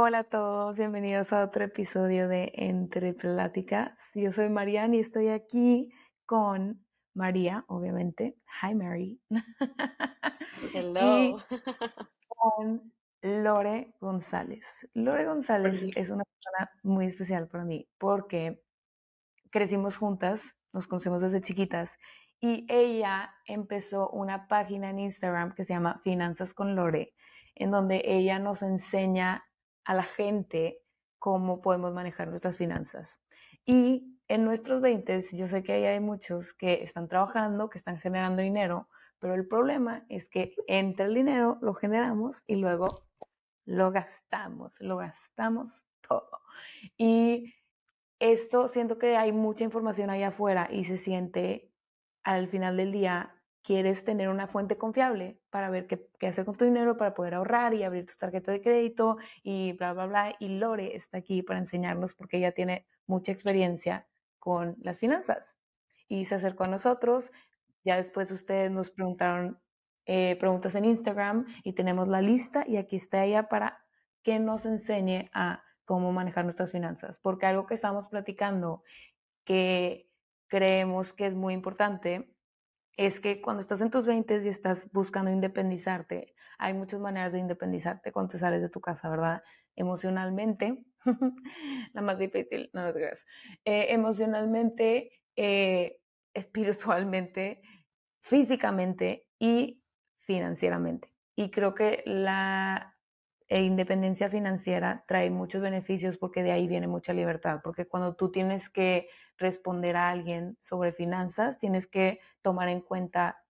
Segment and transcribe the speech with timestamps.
[0.00, 3.98] Hola a todos, bienvenidos a otro episodio de Entre Pláticas.
[4.14, 5.90] Yo soy Mariana y estoy aquí
[6.24, 8.36] con María, obviamente.
[8.62, 9.20] Hi, Mary.
[10.72, 11.32] Hello.
[12.28, 12.92] con
[13.22, 14.88] Lore González.
[14.94, 18.62] Lore González es una persona muy especial para mí porque
[19.50, 21.98] crecimos juntas, nos conocemos desde chiquitas
[22.38, 27.14] y ella empezó una página en Instagram que se llama Finanzas con Lore,
[27.56, 29.42] en donde ella nos enseña
[29.88, 30.82] a la gente
[31.18, 33.22] cómo podemos manejar nuestras finanzas.
[33.64, 38.42] Y en nuestros 20, yo sé que hay muchos que están trabajando, que están generando
[38.42, 42.86] dinero, pero el problema es que entre el dinero lo generamos y luego
[43.64, 46.42] lo gastamos, lo gastamos todo.
[46.98, 47.54] Y
[48.18, 51.72] esto siento que hay mucha información allá afuera y se siente
[52.24, 53.37] al final del día
[53.68, 57.74] quieres tener una fuente confiable para ver qué, hacer con tu dinero, para poder ahorrar
[57.74, 60.36] y abrir tu tarjeta de crédito y bla, bla, bla.
[60.40, 64.08] Y Lore está aquí para enseñarnos porque ella tiene mucha experiencia
[64.38, 65.58] con las finanzas.
[66.08, 67.30] Y se acercó a nosotros.
[67.84, 69.60] Ya después ustedes nos preguntaron
[70.06, 73.84] eh, preguntas en Instagram y tenemos la lista y aquí está ella para
[74.22, 77.18] que nos enseñe a cómo manejar nuestras finanzas.
[77.18, 78.82] Porque algo que estamos platicando
[79.44, 80.08] que
[80.46, 82.34] creemos que es muy importante
[82.98, 87.38] es que cuando estás en tus 20 y estás buscando independizarte, hay muchas maneras de
[87.38, 89.44] independizarte cuando te sales de tu casa, ¿verdad?
[89.76, 90.84] Emocionalmente,
[91.92, 93.24] la más difícil, no, creas,
[93.64, 96.00] eh, emocionalmente, eh,
[96.34, 97.62] espiritualmente,
[98.20, 99.80] físicamente y
[100.16, 101.14] financieramente.
[101.36, 102.96] Y creo que la
[103.46, 108.30] e independencia financiera trae muchos beneficios porque de ahí viene mucha libertad, porque cuando tú
[108.30, 109.08] tienes que
[109.38, 113.42] responder a alguien sobre finanzas, tienes que tomar en cuenta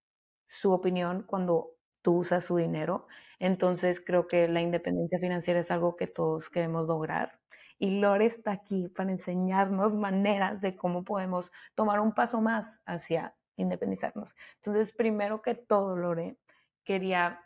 [0.47, 1.72] su opinión cuando
[2.03, 3.06] tú usas su dinero.
[3.39, 7.39] Entonces creo que la independencia financiera es algo que todos queremos lograr.
[7.78, 13.34] Y Lore está aquí para enseñarnos maneras de cómo podemos tomar un paso más hacia
[13.56, 14.36] independizarnos.
[14.57, 16.39] Entonces, primero que todo, Lore,
[16.85, 17.41] quería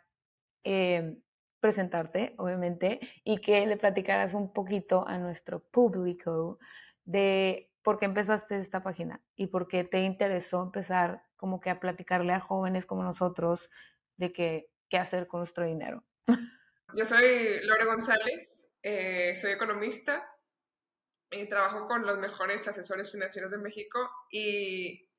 [0.63, 1.17] eh,
[1.59, 6.59] presentarte, obviamente, y que le platicaras un poquito a nuestro público
[7.05, 11.79] de por qué empezaste esta página y por qué te interesó empezar como que a
[11.79, 13.69] platicarle a jóvenes como nosotros
[14.17, 16.03] de que, qué hacer con nuestro dinero.
[16.95, 20.27] Yo soy Lore González, eh, soy economista
[21.31, 25.09] y trabajo con los mejores asesores financieros de México y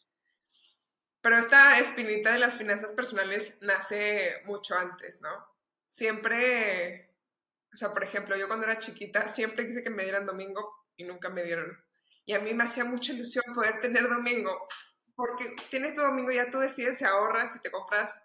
[1.20, 5.54] pero esta espinita de las finanzas personales nace mucho antes, ¿no?
[5.86, 7.10] siempre,
[7.72, 11.04] o sea, por ejemplo, yo cuando era chiquita siempre quise que me dieran domingo y
[11.04, 11.78] nunca me dieron.
[12.26, 14.66] Y a mí me hacía mucha ilusión poder tener domingo,
[15.14, 18.20] porque tienes tu domingo y ya tú decides si ahorras, si te compras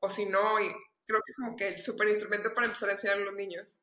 [0.00, 0.68] o si no, y
[1.06, 3.82] creo que es como que el súper instrumento para empezar a enseñar a los niños.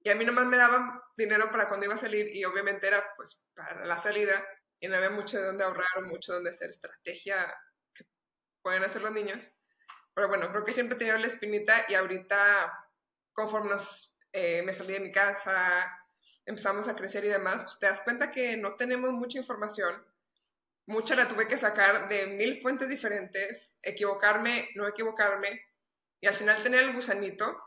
[0.00, 3.04] Y a mí nomás me daban dinero para cuando iba a salir y obviamente era
[3.16, 4.44] pues para la salida
[4.80, 7.54] y no había mucho de dónde ahorrar o mucho de dónde hacer estrategia
[7.94, 8.04] que
[8.62, 9.52] pueden hacer los niños.
[10.14, 12.90] Pero bueno, creo que siempre he tenido la espinita y ahorita,
[13.32, 16.01] conforme nos, eh, me salí de mi casa,
[16.46, 20.04] empezamos a crecer y demás, pues te das cuenta que no tenemos mucha información.
[20.86, 25.62] Mucha la tuve que sacar de mil fuentes diferentes, equivocarme, no equivocarme,
[26.20, 27.62] y al final tener el gusanito,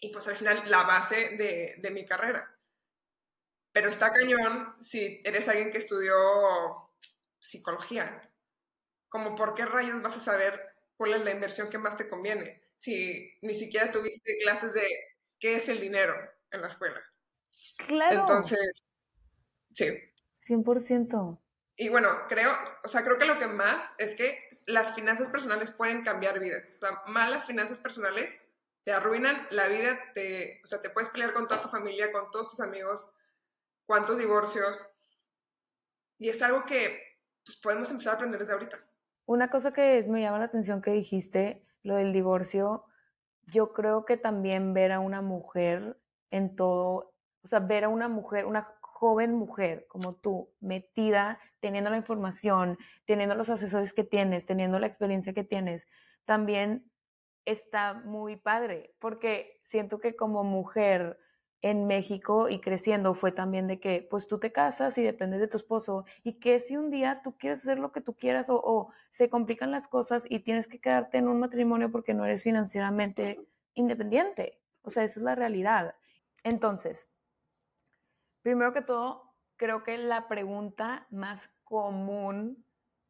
[0.00, 2.56] y pues al final la base de, de mi carrera.
[3.72, 6.14] Pero está cañón si eres alguien que estudió
[7.38, 8.30] psicología.
[9.08, 12.62] Como por qué rayos vas a saber cuál es la inversión que más te conviene,
[12.76, 14.86] si ni siquiera tuviste clases de
[15.38, 16.14] qué es el dinero
[16.50, 17.00] en la escuela.
[17.86, 18.20] Claro.
[18.20, 18.82] Entonces,
[19.70, 19.86] sí.
[20.46, 21.38] 100%.
[21.76, 22.50] Y bueno, creo,
[22.82, 26.76] o sea, creo que lo que más es que las finanzas personales pueden cambiar vidas.
[26.76, 28.40] O sea, malas finanzas personales
[28.84, 32.30] te arruinan la vida, te, o sea, te puedes pelear con toda tu familia, con
[32.30, 33.12] todos tus amigos,
[33.86, 34.88] cuántos divorcios.
[36.18, 37.00] Y es algo que
[37.44, 38.78] pues, podemos empezar a aprender desde ahorita.
[39.26, 42.86] Una cosa que me llama la atención que dijiste, lo del divorcio,
[43.42, 47.14] yo creo que también ver a una mujer en todo,
[47.48, 52.76] o sea, ver a una mujer, una joven mujer como tú, metida, teniendo la información,
[53.06, 55.88] teniendo los asesores que tienes, teniendo la experiencia que tienes,
[56.26, 56.84] también
[57.46, 61.18] está muy padre, porque siento que como mujer
[61.62, 65.48] en México y creciendo fue también de que pues tú te casas y dependes de
[65.48, 68.90] tu esposo y que si un día tú quieres hacer lo que tú quieras o,
[69.10, 73.40] se complican las cosas y tienes que quedarte en un matrimonio porque no eres financieramente
[73.74, 74.60] independiente.
[74.82, 75.94] O sea, esa es la realidad.
[76.44, 77.08] Entonces,
[78.48, 82.64] primero que todo, creo que la pregunta más común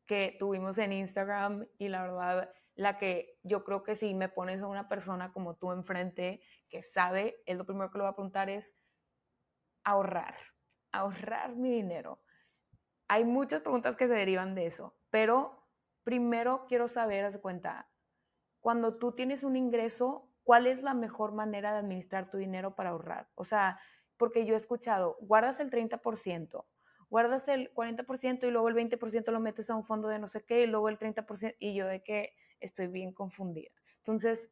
[0.04, 4.60] que tuvimos en Instagram y la verdad la que yo creo que si me pones
[4.60, 8.16] a una persona como tú enfrente que sabe, es lo primero que le voy a
[8.16, 8.74] preguntar es
[9.84, 10.34] ahorrar,
[10.90, 12.20] ahorrar mi dinero.
[13.06, 15.68] Hay muchas preguntas que se derivan de eso, pero
[16.02, 17.88] primero quiero saber, haz cuenta,
[18.58, 22.90] cuando tú tienes un ingreso, ¿cuál es la mejor manera de administrar tu dinero para
[22.90, 23.28] ahorrar?
[23.36, 23.78] O sea,
[24.18, 26.66] porque yo he escuchado, guardas el 30%,
[27.08, 30.44] guardas el 40% y luego el 20% lo metes a un fondo de no sé
[30.44, 33.70] qué y luego el 30% y yo de que estoy bien confundida.
[33.98, 34.50] Entonces,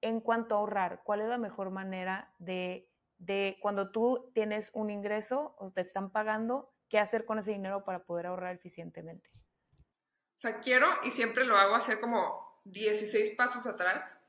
[0.00, 4.90] en cuanto a ahorrar, ¿cuál es la mejor manera de, de cuando tú tienes un
[4.90, 9.30] ingreso o te están pagando, qué hacer con ese dinero para poder ahorrar eficientemente?
[9.34, 14.20] O sea, quiero y siempre lo hago hacer como 16 pasos atrás,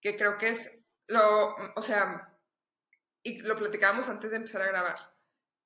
[0.00, 2.29] que creo que es lo, o sea,
[3.22, 5.14] y lo platicábamos antes de empezar a grabar.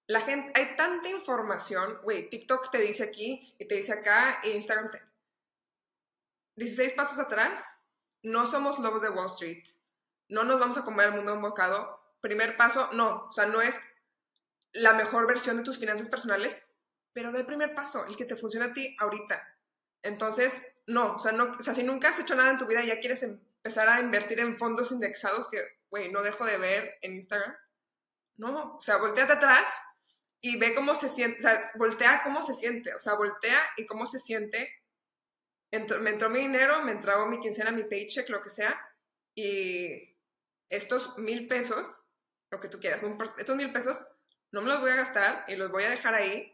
[0.07, 4.51] La gente, hay tanta información, güey, TikTok te dice aquí y te dice acá, e
[4.51, 5.03] Instagram te...
[6.57, 7.65] 16 pasos atrás,
[8.23, 9.65] no somos lobos de Wall Street,
[10.29, 12.01] no nos vamos a comer el mundo un bocado.
[12.21, 13.81] Primer paso, no, o sea, no es
[14.73, 16.67] la mejor versión de tus finanzas personales,
[17.13, 19.43] pero da el primer paso, el que te funciona a ti ahorita.
[20.03, 22.83] Entonces, no, o sea, no, o sea, si nunca has hecho nada en tu vida
[22.83, 25.59] y ya quieres empezar a invertir en fondos indexados que,
[25.95, 27.57] güey, no dejo de ver en Instagram,
[28.37, 29.73] no, o sea, volteate atrás
[30.41, 33.87] y ve cómo se siente, o sea, voltea cómo se siente, o sea, voltea y
[33.87, 34.83] cómo se siente.
[35.71, 38.77] me entró mi dinero, me entró mi quincena, mi paycheck, lo que sea,
[39.37, 40.19] y
[40.69, 42.03] estos mil pesos,
[42.51, 43.01] lo que tú quieras,
[43.39, 44.05] estos mil pesos
[44.51, 46.53] no me los voy a gastar y los voy a dejar ahí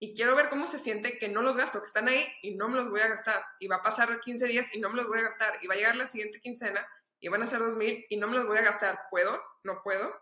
[0.00, 2.68] y quiero ver cómo se siente que no los gasto, que están ahí y no
[2.68, 3.42] me los voy a gastar.
[3.58, 5.58] Y va a pasar 15 días y no me los voy a gastar.
[5.62, 6.84] Y va a llegar la siguiente quincena
[7.22, 9.06] y van a ser 2.000 y no me los voy a gastar.
[9.08, 9.40] ¿Puedo?
[9.62, 10.12] ¿No puedo?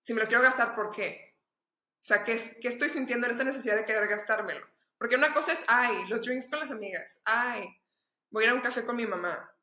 [0.00, 1.36] Si me lo quiero gastar, ¿por qué?
[2.02, 4.66] O sea, ¿qué, ¿qué estoy sintiendo en esta necesidad de querer gastármelo?
[4.96, 7.68] Porque una cosa es, ay, los drinks con las amigas, ay,
[8.30, 9.54] voy a ir a un café con mi mamá.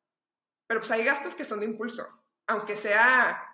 [0.68, 3.50] Pero pues hay gastos que son de impulso, aunque sea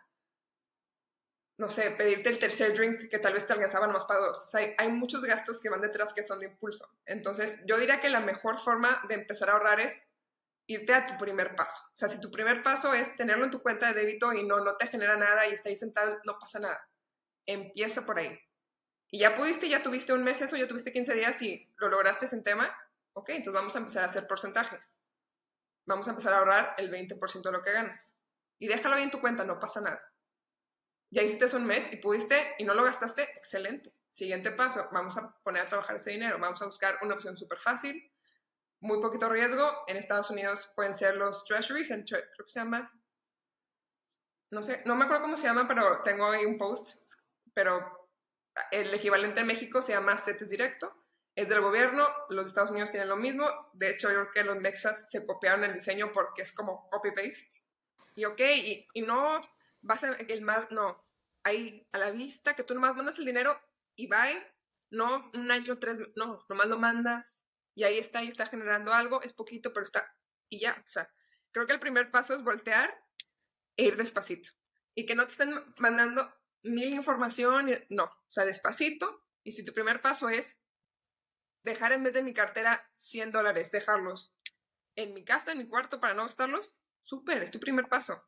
[1.60, 4.46] no sé, pedirte el tercer drink que tal vez te alcanzaban más para dos.
[4.46, 6.90] O sea, hay, muchos gastos que van detrás que son de impulso.
[7.06, 10.02] Entonces, yo diría que la mejor forma de empezar a ahorrar es
[10.70, 11.82] irte a tu primer paso.
[11.94, 14.64] O sea, si tu primer paso es tenerlo en tu cuenta de débito y no,
[14.64, 16.90] no te genera nada y está ahí sentado, no pasa nada.
[17.46, 18.40] Empieza por ahí.
[19.12, 22.28] Y ya pudiste, ya tuviste un mes eso, ya tuviste 15 días y lo lograste
[22.32, 22.74] en tema,
[23.14, 25.00] ok, entonces vamos a empezar a hacer porcentajes.
[25.86, 28.16] Vamos a empezar a ahorrar el 20% de lo que ganas.
[28.60, 30.02] Y déjalo ahí en tu cuenta, no pasa nada
[31.12, 33.94] ya hiciste eso un mes y pudiste y no lo gastaste, excelente.
[34.10, 37.60] Siguiente paso, vamos a poner a trabajar ese dinero, vamos a buscar una opción súper
[37.60, 38.12] fácil,
[38.82, 39.84] muy poquito riesgo.
[39.88, 42.92] En Estados Unidos pueden ser los treasuries, en creo que se llama,
[44.52, 46.98] no sé, no me acuerdo cómo se llama, pero tengo ahí un post,
[47.54, 48.10] pero
[48.72, 50.94] el equivalente en México se llama CETES directo,
[51.36, 54.60] es del gobierno, los Estados Unidos tienen lo mismo, de hecho yo creo que los
[54.60, 57.64] Mexas se copiaron el diseño porque es como copy-paste.
[58.16, 58.42] Y ok,
[58.94, 59.40] y, no
[59.82, 61.02] vas a el más, no,
[61.44, 63.58] ahí a la vista, que tú nomás mandas el dinero
[63.96, 64.26] y va,
[64.90, 69.22] no un año, tres, no, nomás lo mandas y ahí está, y está generando algo,
[69.22, 70.16] es poquito, pero está,
[70.50, 71.12] y ya, o sea,
[71.52, 73.04] creo que el primer paso es voltear
[73.78, 74.50] e ir despacito
[74.96, 76.32] y que no te estén mandando
[76.64, 80.60] mil información, no, o sea, despacito, y si tu primer paso es
[81.64, 84.34] dejar en vez de mi cartera 100 dólares, dejarlos
[84.96, 88.22] en mi casa, en mi cuarto para no gastarlos, súper, es tu primer paso.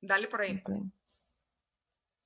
[0.00, 0.62] Dale por ahí.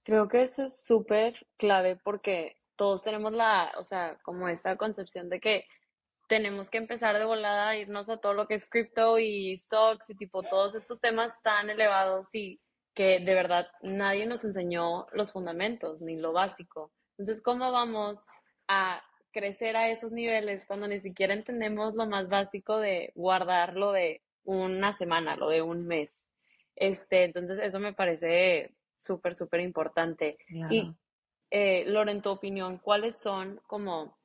[0.04, 5.28] Creo que eso es súper clave porque todos tenemos la, o sea, como esta concepción
[5.28, 5.66] de que
[6.28, 10.10] tenemos que empezar de volada a irnos a todo lo que es cripto y stocks
[10.10, 12.60] y tipo todos estos temas tan elevados y
[12.94, 16.92] que de verdad nadie nos enseñó los fundamentos ni lo básico.
[17.16, 18.26] Entonces, ¿cómo vamos
[18.68, 23.92] a crecer a esos niveles cuando ni siquiera entendemos lo más básico de guardar lo
[23.92, 26.26] de una semana, lo de un mes?
[26.76, 30.36] Este, entonces, eso me parece súper, súper importante.
[30.70, 30.92] Y,
[31.50, 34.17] eh, Loren, tu opinión, ¿cuáles son como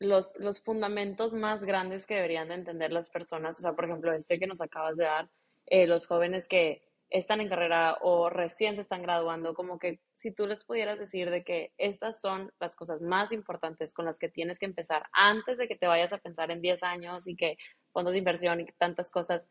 [0.00, 3.58] los, los fundamentos más grandes que deberían de entender las personas?
[3.58, 5.30] O sea, por ejemplo, este que nos acabas de dar,
[5.66, 10.30] eh, los jóvenes que están en carrera o recién se están graduando, como que si
[10.30, 14.28] tú les pudieras decir de que estas son las cosas más importantes con las que
[14.28, 17.56] tienes que empezar antes de que te vayas a pensar en 10 años y que
[17.92, 19.48] fondos de inversión y tantas cosas,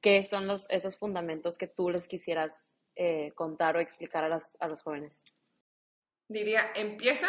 [0.00, 4.56] ¿qué son los, esos fundamentos que tú les quisieras eh, contar o explicar a, las,
[4.60, 5.24] a los jóvenes?
[6.28, 7.28] Diría, empieza,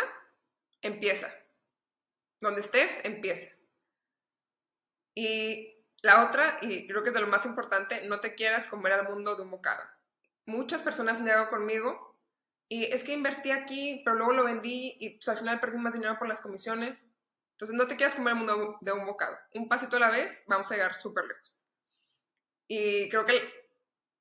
[0.81, 1.33] empieza.
[2.41, 3.55] Donde estés, empieza.
[5.15, 8.93] Y la otra, y creo que es de lo más importante, no te quieras comer
[8.93, 9.83] al mundo de un bocado.
[10.45, 12.11] Muchas personas han llegado conmigo
[12.69, 15.93] y es que invertí aquí, pero luego lo vendí y pues, al final perdí más
[15.93, 17.07] dinero por las comisiones.
[17.51, 19.37] Entonces no te quieras comer al mundo de un bocado.
[19.53, 21.65] Un pasito a la vez, vamos a llegar súper lejos.
[22.67, 23.41] Y creo que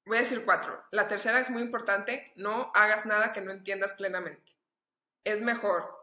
[0.05, 0.83] voy a decir cuatro.
[0.91, 4.57] La tercera es muy importante, no hagas nada que no entiendas plenamente.
[5.23, 5.98] Es mejor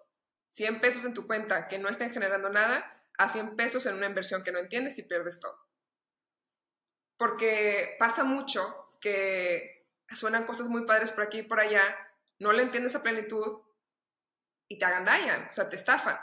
[0.55, 4.05] 100 pesos en tu cuenta que no estén generando nada a 100 pesos en una
[4.05, 5.59] inversión que no entiendes y pierdes todo.
[7.17, 9.85] Porque pasa mucho que
[10.15, 11.81] suenan cosas muy padres por aquí y por allá,
[12.39, 13.63] no le entiendes a plenitud
[14.69, 16.17] y te agandallan, o sea, te estafan.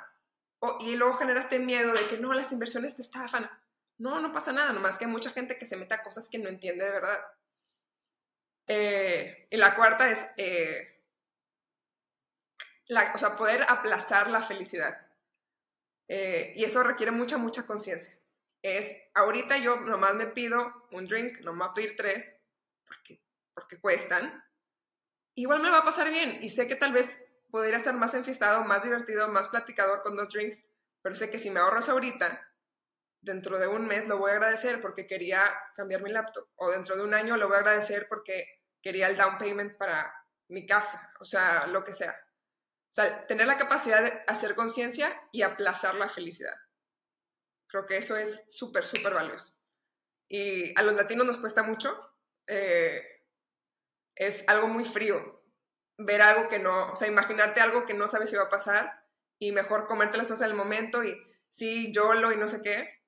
[0.81, 3.51] y luego generas este miedo de que no, las inversiones te estafan.
[3.99, 6.39] No, no pasa nada, nomás que hay mucha gente que se mete a cosas que
[6.39, 7.21] no entiende de verdad.
[8.67, 10.92] Eh, y la cuarta es, eh,
[12.89, 15.07] o sea, poder aplazar la felicidad.
[16.09, 18.19] Eh, y eso requiere mucha, mucha conciencia.
[18.63, 22.37] Es, ahorita yo nomás me pido un drink, nomás pedir tres,
[22.87, 23.21] porque,
[23.55, 24.45] porque cuestan.
[25.35, 27.19] Igual me va a pasar bien y sé que tal vez
[27.51, 30.67] podría estar más enfiestado, más divertido, más platicador con dos drinks,
[31.01, 32.53] pero sé que si me ahorro eso ahorita,
[33.21, 35.43] dentro de un mes lo voy a agradecer porque quería
[35.75, 39.17] cambiar mi laptop, o dentro de un año lo voy a agradecer porque quería el
[39.17, 40.13] down payment para
[40.49, 42.15] mi casa, o sea, lo que sea.
[42.93, 46.55] O sea, tener la capacidad de hacer conciencia y aplazar la felicidad.
[47.67, 49.55] Creo que eso es súper, súper valioso.
[50.29, 51.99] Y a los latinos nos cuesta mucho.
[52.47, 53.03] Eh,
[54.15, 55.43] es algo muy frío
[55.97, 59.07] ver algo que no, o sea, imaginarte algo que no sabes si va a pasar
[59.39, 61.17] y mejor comerte las cosas en momento y
[61.49, 63.03] sí, yo lo y no sé qué.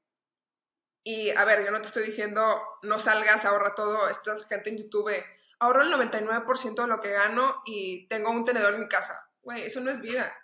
[1.03, 4.09] Y a ver, yo no te estoy diciendo no salgas, ahorra todo.
[4.09, 5.13] Esta gente en YouTube,
[5.59, 9.31] ahorro el 99% de lo que gano y tengo un tenedor en mi casa.
[9.45, 10.35] Güey, eso no es vida.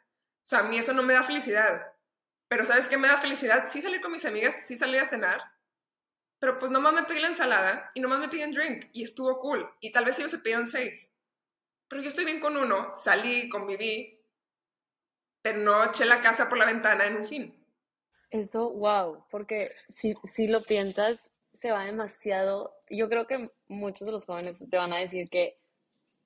[0.45, 1.93] O sea, a mí eso no me da felicidad.
[2.49, 3.69] Pero ¿sabes qué me da felicidad?
[3.69, 5.41] Sí salir con mis amigas, sí salir a cenar.
[6.39, 9.69] Pero pues nomás me pedí la ensalada y nomás me piden drink y estuvo cool.
[9.81, 11.13] Y tal vez ellos se pidieron seis.
[11.89, 14.21] Pero yo estoy bien con uno, salí, conviví,
[15.43, 17.57] pero no eché la casa por la ventana en un fin.
[18.31, 21.19] Esto, wow, porque si, si lo piensas,
[21.53, 22.77] se va demasiado.
[22.89, 25.59] Yo creo que muchos de los jóvenes te van a decir que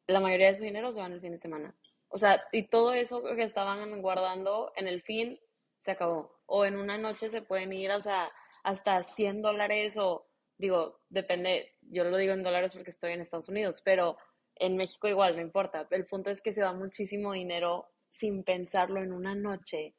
[0.06, 1.74] la mayoría de su dinero se va el fin de semana.
[2.14, 5.36] O sea, y todo eso que estaban guardando en el fin
[5.80, 6.38] se acabó.
[6.46, 8.30] O en una noche se pueden ir, o sea,
[8.62, 10.24] hasta 100 dólares o,
[10.56, 14.16] digo, depende, yo lo digo en dólares porque estoy en Estados Unidos, pero
[14.54, 15.88] en México igual, no importa.
[15.90, 19.96] El punto es que se va muchísimo dinero sin pensarlo en una noche.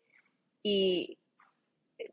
[0.64, 1.20] Y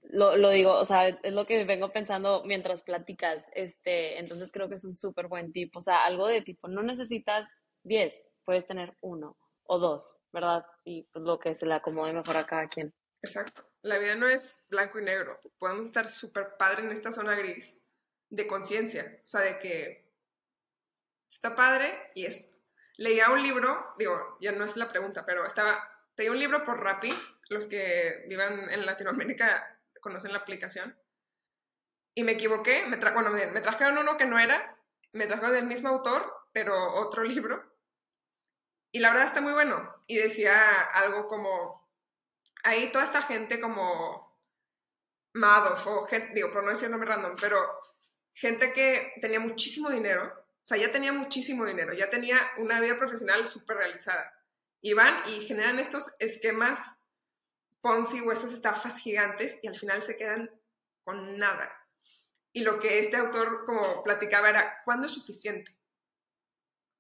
[0.03, 3.45] lo, lo digo, o sea, es lo que vengo pensando mientras platicas.
[3.55, 5.77] Este, entonces creo que es un súper buen tip.
[5.77, 7.49] O sea, algo de tipo, no necesitas
[7.85, 8.13] 10,
[8.45, 9.37] puedes tener uno
[9.73, 10.67] o dos, ¿verdad?
[10.85, 12.95] Y pues, lo que se le acomode mejor a cada quien.
[13.23, 13.67] Exacto.
[13.81, 15.41] La vida no es blanco y negro.
[15.59, 17.83] Podemos estar súper padre en esta zona gris
[18.29, 19.23] de conciencia.
[19.25, 20.13] O sea, de que
[21.31, 22.51] está padre y es...
[22.99, 25.89] Leía un libro, digo, ya no es la pregunta, pero estaba...
[26.15, 27.11] Pedí un libro por Rappi,
[27.49, 30.95] los que vivan en Latinoamérica conocen la aplicación.
[32.15, 34.77] Y me equivoqué, me, tra bueno, me trajeron uno que no era,
[35.13, 37.72] me trajeron del mismo autor, pero otro libro.
[38.93, 40.05] Y la verdad está muy bueno.
[40.07, 41.89] Y decía algo como,
[42.63, 44.39] ahí toda esta gente como
[45.33, 47.59] Madoff o gente, digo, por no decir nombre random, pero
[48.35, 50.25] gente que tenía muchísimo dinero,
[50.65, 54.39] o sea, ya tenía muchísimo dinero, ya tenía una vida profesional súper realizada.
[54.81, 56.79] Y van y generan estos esquemas
[57.81, 60.51] Ponzi o estas estafas gigantes y al final se quedan
[61.03, 61.77] con nada.
[62.53, 65.77] Y lo que este autor como platicaba era, ¿cuándo es suficiente?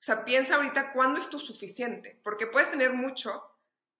[0.02, 3.40] O sea, piensa ahorita cuándo es tu suficiente, porque puedes tener mucho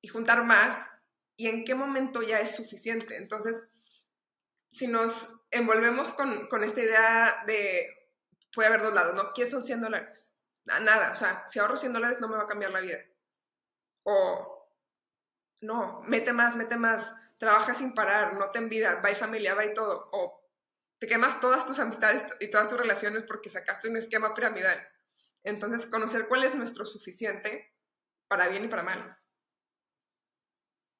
[0.01, 0.91] y juntar más
[1.37, 3.17] y en qué momento ya es suficiente.
[3.19, 3.69] Entonces,
[4.69, 7.87] si nos envolvemos con, con esta idea de,
[8.53, 9.33] puede haber dos lados, ¿no?
[9.33, 10.35] ¿Qué son 100 dólares?
[10.65, 12.99] Nada, o sea, si ahorro 100 dólares no me va a cambiar la vida.
[14.03, 14.69] O,
[15.61, 19.65] no, mete más, mete más, trabaja sin parar, no te envidia, va y familia, va
[19.65, 20.09] y todo.
[20.13, 20.51] O
[20.99, 24.85] te quemas todas tus amistades y todas tus relaciones porque sacaste un esquema piramidal.
[25.45, 27.75] Entonces, conocer cuál es nuestro suficiente
[28.29, 29.19] para bien y para mal.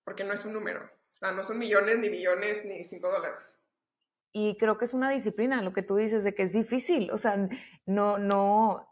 [0.05, 0.85] Porque no es un número.
[0.85, 3.59] O sea, no son millones, ni billones, ni cinco dólares.
[4.33, 7.11] Y creo que es una disciplina, lo que tú dices, de que es difícil.
[7.11, 7.49] O sea,
[7.87, 8.89] no, no,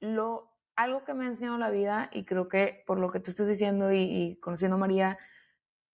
[0.00, 3.30] lo, algo que me ha enseñado la vida, y creo que por lo que tú
[3.30, 5.18] estás diciendo y, y conociendo a María,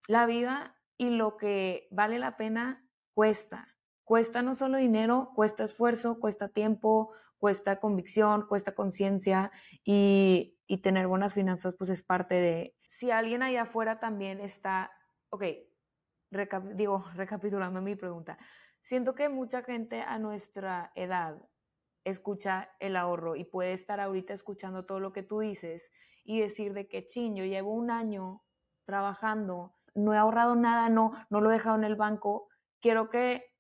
[0.09, 3.72] la vida y lo que vale la pena cuesta.
[4.13, 9.51] Cuesta no solo dinero, cuesta esfuerzo, cuesta tiempo, cuesta convicción, cuesta conciencia
[9.85, 12.77] y, tener buenas finanzas pues es parte de...
[12.87, 14.93] Si alguien allá afuera también está,
[15.31, 15.45] ok,
[16.75, 18.37] digo, recapitulando mi pregunta,
[18.83, 21.39] siento que mucha gente a nuestra edad
[22.05, 25.91] escucha el ahorro y puede estar ahorita escuchando todo lo que tú dices
[26.23, 28.45] y decir de que chin, yo llevo un año
[28.85, 32.51] trabajando, no he ahorrado nada, no, no lo he dejado en el banco,
[32.83, 33.52] quiero que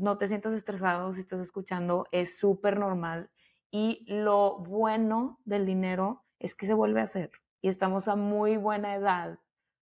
[0.00, 3.30] no te sientas estresado si estás escuchando, es súper normal.
[3.70, 7.30] Y lo bueno del dinero es que se vuelve a hacer.
[7.60, 9.38] Y estamos a muy buena edad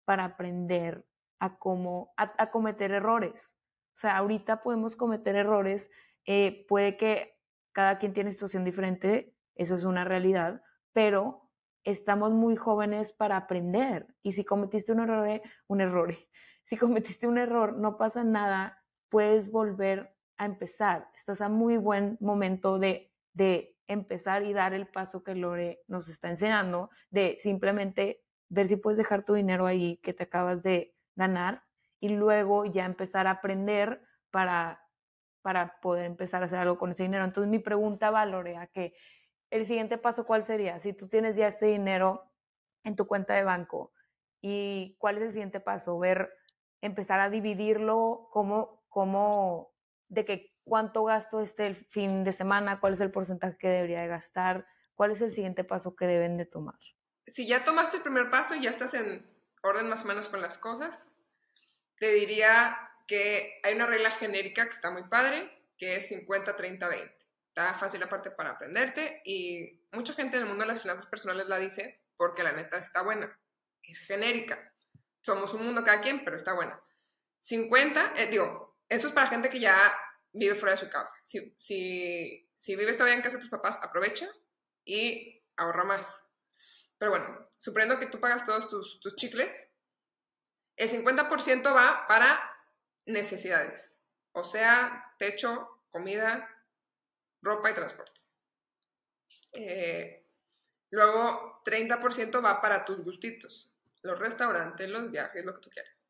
[0.04, 1.06] para aprender
[1.40, 3.58] a cómo, a, cometer errores.
[3.94, 5.90] O sea, ahorita podemos cometer errores,
[6.26, 7.38] eh, puede que
[7.72, 11.50] cada quien tiene situación diferente, eso es una realidad, pero
[11.82, 14.06] estamos muy jóvenes para aprender.
[14.22, 16.14] Y si cometiste un error, un error,
[16.64, 18.83] si cometiste un error, no pasa nada,
[19.14, 21.08] puedes volver a empezar.
[21.14, 26.08] Estás a muy buen momento de, de empezar y dar el paso que Lore nos
[26.08, 30.96] está enseñando, de simplemente ver si puedes dejar tu dinero ahí que te acabas de
[31.14, 31.62] ganar
[32.00, 34.02] y luego ya empezar a aprender
[34.32, 34.82] para,
[35.42, 37.22] para poder empezar a hacer algo con ese dinero.
[37.22, 38.96] Entonces mi pregunta va, Lore, a que
[39.48, 40.80] el siguiente paso, ¿cuál sería?
[40.80, 42.32] Si tú tienes ya este dinero
[42.82, 43.92] en tu cuenta de banco,
[44.42, 45.96] ¿y cuál es el siguiente paso?
[46.00, 46.32] Ver,
[46.80, 49.74] empezar a dividirlo, cómo, cómo,
[50.08, 54.00] de que cuánto gasto este el fin de semana, cuál es el porcentaje que debería
[54.00, 56.78] de gastar, cuál es el siguiente paso que deben de tomar.
[57.26, 59.28] Si ya tomaste el primer paso y ya estás en
[59.62, 61.10] orden más o menos con las cosas,
[61.98, 67.24] te diría que hay una regla genérica que está muy padre, que es 50-30-20
[67.54, 71.46] está fácil aparte para aprenderte y mucha gente en el mundo de las finanzas personales
[71.46, 73.38] la dice porque la neta está buena,
[73.84, 74.72] es genérica.
[75.20, 76.80] Somos un mundo cada quien, pero está buena.
[77.38, 79.76] 50, eh, digo, eso es para gente que ya
[80.32, 81.14] vive fuera de su casa.
[81.24, 84.28] Si, si, si vives todavía en casa de tus papás, aprovecha
[84.84, 86.28] y ahorra más.
[86.98, 89.68] Pero bueno, suponiendo que tú pagas todos tus, tus chicles,
[90.76, 92.50] el 50% va para
[93.06, 93.98] necesidades,
[94.32, 96.48] o sea, techo, comida,
[97.42, 98.20] ropa y transporte.
[99.52, 100.26] Eh,
[100.90, 103.72] luego, 30% va para tus gustitos,
[104.02, 106.06] los restaurantes, los viajes, lo que tú quieras.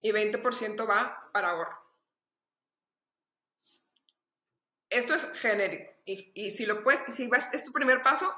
[0.00, 1.87] Y 20% va para ahorro.
[4.90, 5.92] Esto es genérico.
[6.04, 8.34] Y, si lo puedes, y si vas, es tu primer paso,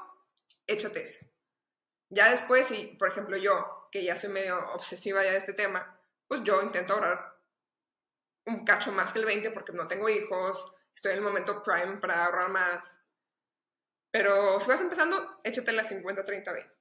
[0.67, 1.31] échate ese.
[2.09, 5.97] Ya después, si, por ejemplo, yo, que ya soy medio obsesiva ya de este tema,
[6.27, 7.39] pues yo intento ahorrar
[8.45, 11.97] un cacho más que el 20 porque no tengo hijos, estoy en el momento prime
[11.97, 12.99] para ahorrar más.
[14.11, 16.71] Pero si vas empezando, échate la 50-30-20.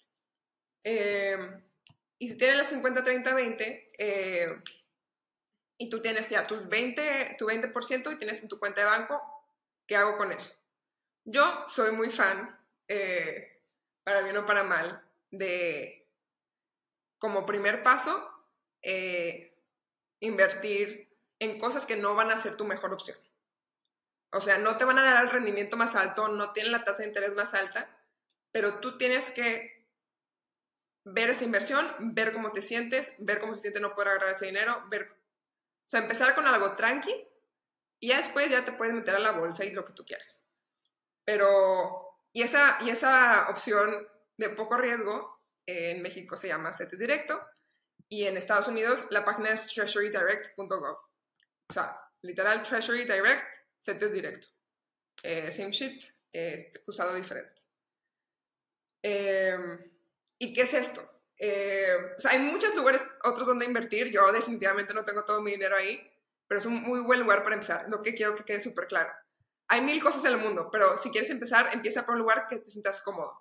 [0.82, 1.64] Em,
[2.18, 4.62] y si tienes la 50-30-20 eh,
[5.78, 9.39] y tú tienes ya tus 20, tu 20% y tienes en tu cuenta de banco,
[9.90, 10.54] ¿qué hago con eso?
[11.24, 13.60] Yo soy muy fan, eh,
[14.04, 16.08] para bien o para mal, de
[17.18, 18.30] como primer paso,
[18.82, 19.60] eh,
[20.20, 23.18] invertir en cosas que no van a ser tu mejor opción.
[24.30, 27.02] O sea, no te van a dar el rendimiento más alto, no tienen la tasa
[27.02, 27.90] de interés más alta,
[28.52, 29.88] pero tú tienes que
[31.02, 34.46] ver esa inversión, ver cómo te sientes, ver cómo se siente no poder agarrar ese
[34.46, 37.26] dinero, ver, o sea, empezar con algo tranqui
[38.00, 40.44] y ya después ya te puedes meter a la bolsa y lo que tú quieras.
[41.24, 47.40] Pero, y esa, y esa opción de poco riesgo en México se llama CETES Directo
[48.08, 50.96] y en Estados Unidos la página es treasurydirect.gov.
[51.68, 53.44] O sea, literal Treasury Direct
[53.80, 54.48] CETES directo.
[55.22, 56.02] Eh, same shit,
[56.86, 57.62] usado diferente.
[59.02, 59.78] Em,
[60.38, 61.22] ¿Y qué es esto?
[61.38, 64.10] Eh, hay muchos lugares, otros donde invertir.
[64.10, 66.09] Yo definitivamente no tengo todo mi dinero ahí,
[66.50, 67.86] pero es un muy buen lugar para empezar.
[67.88, 69.12] Lo que quiero que quede súper claro.
[69.68, 72.58] Hay mil cosas en el mundo, pero si quieres empezar, empieza por un lugar que
[72.58, 73.40] te sientas cómodo.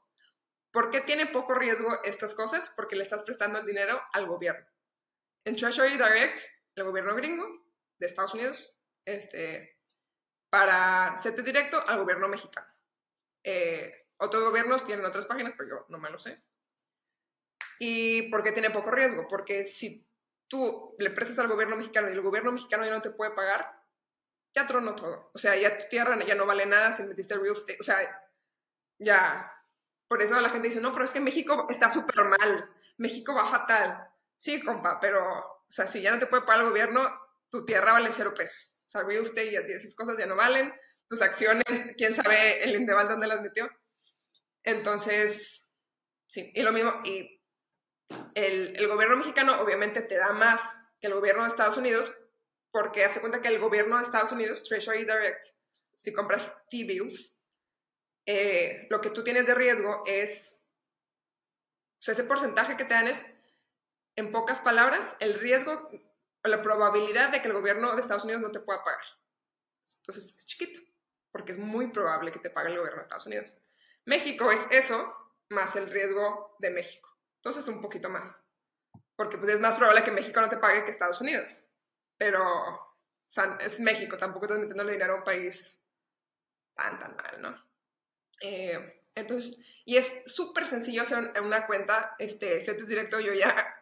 [0.72, 2.72] ¿Por qué tiene poco riesgo estas cosas?
[2.76, 4.64] Porque le estás prestando el dinero al gobierno.
[5.44, 6.40] En Treasury Direct,
[6.76, 7.48] el gobierno gringo
[7.98, 9.82] de Estados Unidos, este,
[10.52, 12.68] para CETES directo al gobierno mexicano.
[13.44, 16.38] Eh, otros gobiernos tienen otras páginas, pero yo no me lo sé.
[17.80, 19.26] ¿Y por qué tiene poco riesgo?
[19.28, 20.08] Porque si
[20.50, 23.82] tú le prestas al gobierno mexicano y el gobierno mexicano ya no te puede pagar,
[24.54, 25.32] ya tronó todo.
[25.34, 27.78] O sea, ya tu tierra ya no vale nada si metiste real estate.
[27.80, 27.98] O sea,
[28.98, 29.54] ya.
[30.08, 32.70] Por eso la gente dice, no, pero es que México está súper mal.
[32.98, 34.10] México va fatal.
[34.36, 37.02] Sí, compa, pero, o sea, si ya no te puede pagar el gobierno,
[37.50, 38.82] tu tierra vale cero pesos.
[38.88, 40.74] O sea, real estate y esas cosas ya no valen.
[41.08, 41.64] Tus acciones,
[41.98, 43.70] quién sabe el Indeval dónde las metió.
[44.64, 45.68] Entonces,
[46.26, 47.39] sí, y lo mismo, y
[48.36, 50.62] el, gobierno mexicano obviamente te da más
[51.00, 52.12] que el gobierno de Estados Unidos,
[52.72, 55.46] porque hace cuenta que el gobierno de Estados Unidos, Treasury Direct,
[55.98, 57.40] si compras T-bills,
[58.26, 60.58] eh, lo que tú tienes de riesgo es,
[62.00, 63.24] o sea, ese porcentaje que te dan es,
[64.16, 65.90] en pocas palabras, el riesgo
[66.44, 69.04] la probabilidad de que el gobierno de Estados Unidos no te pueda pagar.
[69.98, 70.80] Entonces es chiquito,
[71.32, 73.62] porque es muy probable que te pague el gobierno de Estados Unidos.
[74.06, 75.16] México es eso
[75.50, 77.09] más el riesgo de México.
[77.40, 78.46] Entonces un poquito más.
[79.16, 81.64] Porque pues es más probable que México no te pague que Estados Unidos.
[82.18, 85.80] Pero O sea, es México, tampoco estás metiendo dinero a un país
[86.76, 87.70] tan, tan mal, ¿no?
[88.42, 93.76] Eh, entonces, y es súper sencillo hacer una cuenta, este, CETES directo, yo ya,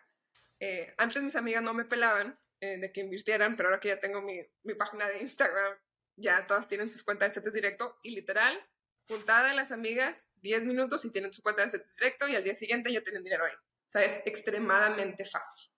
[0.59, 3.99] eh, antes mis amigas no me pelaban eh, de que invirtieran, pero ahora que ya
[3.99, 5.77] tengo mi, mi, página de Instagram,
[6.15, 8.59] ya todas tienen sus cuentas de CETES directo y literal,
[9.07, 12.43] juntada de las amigas, 10 minutos y tienen su cuenta de CETES directo y al
[12.43, 13.53] día siguiente ya tienen dinero ahí.
[13.53, 15.69] O sea, es extremadamente fácil.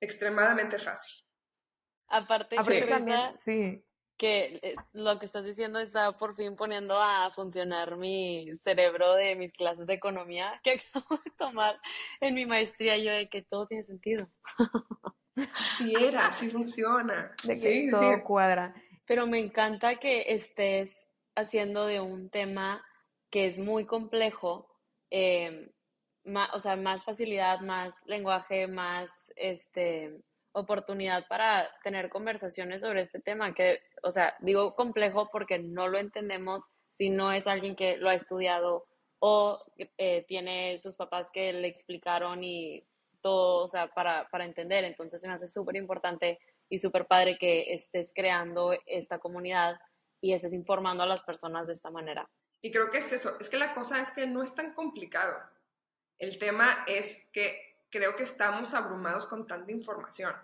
[0.00, 1.24] Extremadamente fácil.
[2.08, 2.56] Aparte,
[2.88, 3.84] también, sí
[4.16, 9.34] que eh, lo que estás diciendo está por fin poniendo a funcionar mi cerebro de
[9.34, 11.80] mis clases de economía que acabo de tomar
[12.20, 14.28] en mi maestría yo de que todo tiene sentido.
[15.76, 17.34] Sí era, sí funciona.
[17.42, 18.72] De que todo cuadra.
[19.04, 20.90] Pero me encanta que estés
[21.34, 22.84] haciendo de un tema
[23.34, 24.68] que es muy complejo,
[25.10, 25.68] eh,
[26.52, 33.52] o sea, más facilidad, más lenguaje, más este oportunidad para tener conversaciones sobre este tema,
[33.52, 38.08] que, o sea, digo complejo porque no lo entendemos si no es alguien que lo
[38.08, 38.86] ha estudiado
[39.18, 39.58] o
[39.98, 42.84] eh, tiene sus papás que le explicaron y
[43.20, 44.84] todo, o sea, para, para entender.
[44.84, 49.80] Entonces se me hace súper importante y súper padre que estés creando esta comunidad
[50.20, 52.30] y estés informando a las personas de esta manera.
[52.64, 55.38] Y creo que es eso, es que la cosa es que no es tan complicado.
[56.18, 60.34] El tema es que creo que estamos abrumados con tanta información.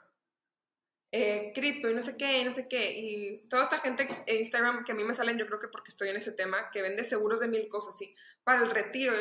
[1.12, 2.92] Eh, cripto y no sé qué, no sé qué.
[2.92, 5.92] Y toda esta gente en Instagram que a mí me salen, yo creo que porque
[5.92, 9.14] estoy en ese tema, que vende seguros de mil cosas, así, para el retiro.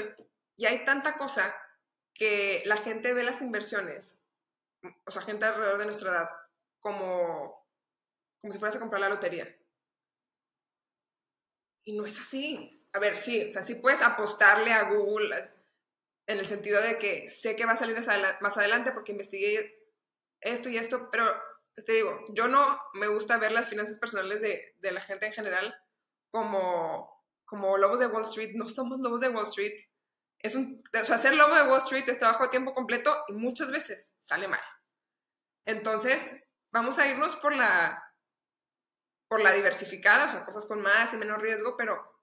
[0.57, 1.55] Y hay tanta cosa
[2.13, 4.19] que la gente ve las inversiones,
[5.05, 6.29] o sea, gente alrededor de nuestra edad,
[6.81, 7.65] como,
[8.41, 9.57] como si fueras a comprar la lotería.
[11.85, 12.75] Y no es así.
[12.93, 15.35] A ver, sí, o sea, sí puedes apostarle a Google,
[16.27, 17.97] en el sentido de que sé que va a salir
[18.41, 19.83] más adelante porque investigué
[20.41, 21.25] esto y esto, pero
[21.75, 25.33] te digo, yo no me gusta ver las finanzas personales de, de la gente en
[25.33, 25.75] general
[26.29, 28.51] como, como lobos de Wall Street.
[28.55, 29.73] No somos lobos de Wall Street.
[30.39, 33.33] Es un, o sea, ser lobo de Wall Street es trabajo a tiempo completo y
[33.33, 34.61] muchas veces sale mal.
[35.65, 36.31] Entonces,
[36.71, 38.01] vamos a irnos por la,
[39.27, 42.18] por la diversificada, o sea, cosas con más y menos riesgo, pero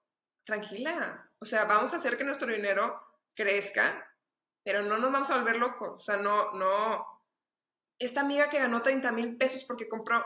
[0.47, 1.29] tranquila.
[1.39, 2.99] O sea, vamos a hacer que nuestro dinero
[3.35, 4.03] crezca,
[4.63, 5.89] pero no nos vamos a volver locos.
[5.89, 7.05] O sea, no, no.
[7.99, 10.25] Esta amiga que ganó 30 mil pesos porque compró.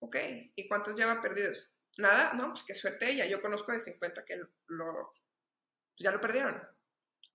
[0.00, 0.16] Ok,
[0.54, 1.74] ¿y cuántos lleva perdidos?
[1.96, 3.26] Nada, no, pues qué suerte ella.
[3.26, 5.12] Yo conozco de 50 que lo,
[5.96, 6.62] ya lo perdieron.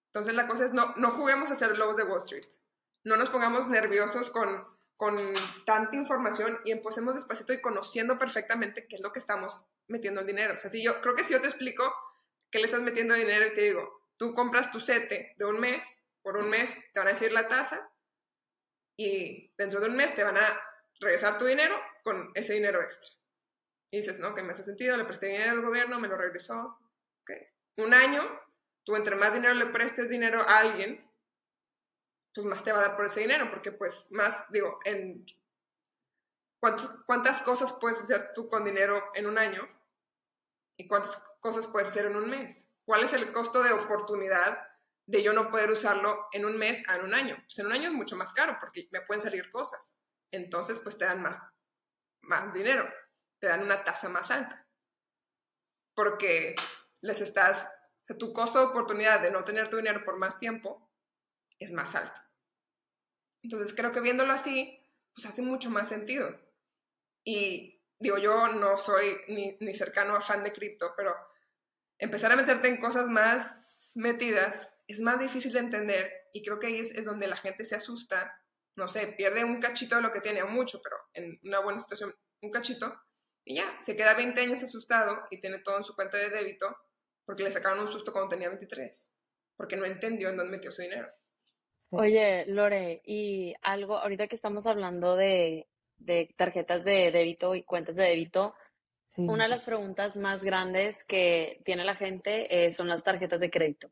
[0.06, 2.46] Entonces la cosa es, no, no juguemos a ser lobos de Wall Street.
[3.04, 5.18] No nos pongamos nerviosos con, con
[5.66, 10.28] tanta información y empecemos despacito y conociendo perfectamente qué es lo que estamos metiendo el
[10.28, 10.54] dinero.
[10.54, 11.84] O sea, si yo creo que si yo te explico
[12.50, 16.06] qué le estás metiendo dinero y te digo, Tú compras tu sete de un mes,
[16.22, 17.92] por un mes te van a decir la tasa
[18.98, 20.62] y dentro de un mes te van a
[21.00, 23.10] regresar tu dinero con ese dinero extra.
[23.92, 26.80] Y dices, no, que me hace sentido, le presté dinero al gobierno, me lo regresó.
[27.24, 27.48] Okay.
[27.78, 28.24] Un año,
[28.84, 31.10] tú entre más dinero le prestes dinero a alguien,
[32.34, 35.26] pues más te va a dar por ese dinero, porque pues más, digo, en
[37.06, 39.68] cuántas cosas puedes hacer tú con dinero en un año
[40.78, 42.70] y cuántas cosas puedes hacer en un mes.
[42.86, 44.68] ¿Cuál es el costo de oportunidad
[45.06, 47.36] de yo no poder usarlo en un mes a en un año?
[47.44, 49.98] Pues en un año es mucho más caro porque me pueden salir cosas.
[50.32, 51.40] Entonces, pues te dan más,
[52.22, 52.90] más dinero,
[53.40, 54.68] te dan una tasa más alta.
[55.94, 56.56] Porque
[57.02, 57.68] les estás,
[58.02, 60.90] o sea, tu costo de oportunidad de no tener tu dinero por más tiempo
[61.60, 62.20] es más alto.
[63.44, 64.80] Entonces, creo que viéndolo así,
[65.14, 66.40] pues hace mucho más sentido.
[67.24, 71.16] Y digo, yo no soy ni, ni cercano a fan de cripto, pero
[71.98, 76.68] empezar a meterte en cosas más metidas es más difícil de entender y creo que
[76.68, 78.40] ahí es, donde la gente se asusta,
[78.76, 81.80] no sé, pierde un cachito de lo que tiene, o mucho, pero en una buena
[81.80, 82.94] situación, un cachito,
[83.46, 86.76] y ya, se queda 20 años asustado y tiene todo en su cuenta de débito
[87.26, 89.14] porque le sacaron un susto cuando tenía 23,
[89.56, 91.08] porque no entendió en dónde metió su dinero.
[91.92, 97.96] Oye, Lore, y algo, ahorita que estamos hablando de, de tarjetas de débito y cuentas
[97.96, 98.54] de débito,
[99.18, 103.52] una de las preguntas más grandes que tiene la gente eh, son las tarjetas de
[103.52, 103.92] crédito.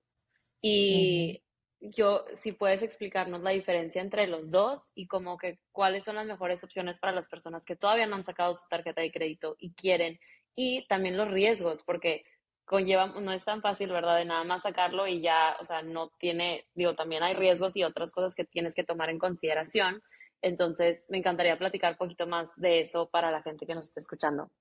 [0.62, 1.44] Y
[1.82, 6.28] yo, si puedes explicarnos la diferencia entre los dos y como que cuáles son las
[6.28, 9.74] mejores opciones para las personas que todavía no han sacado su tarjeta de crédito y
[9.74, 10.20] quieren.
[10.56, 12.24] Y también los riesgos, porque
[12.66, 14.18] conlleva, no es tan fácil, ¿verdad?
[14.18, 17.84] De nada más sacarlo y ya, o sea, no tiene, digo, también hay riesgos y
[17.84, 20.02] otras cosas que tienes que tomar en consideración.
[20.42, 24.00] Entonces, me encantaría platicar un poquito más de eso para la gente que nos esté
[24.00, 24.52] escuchando.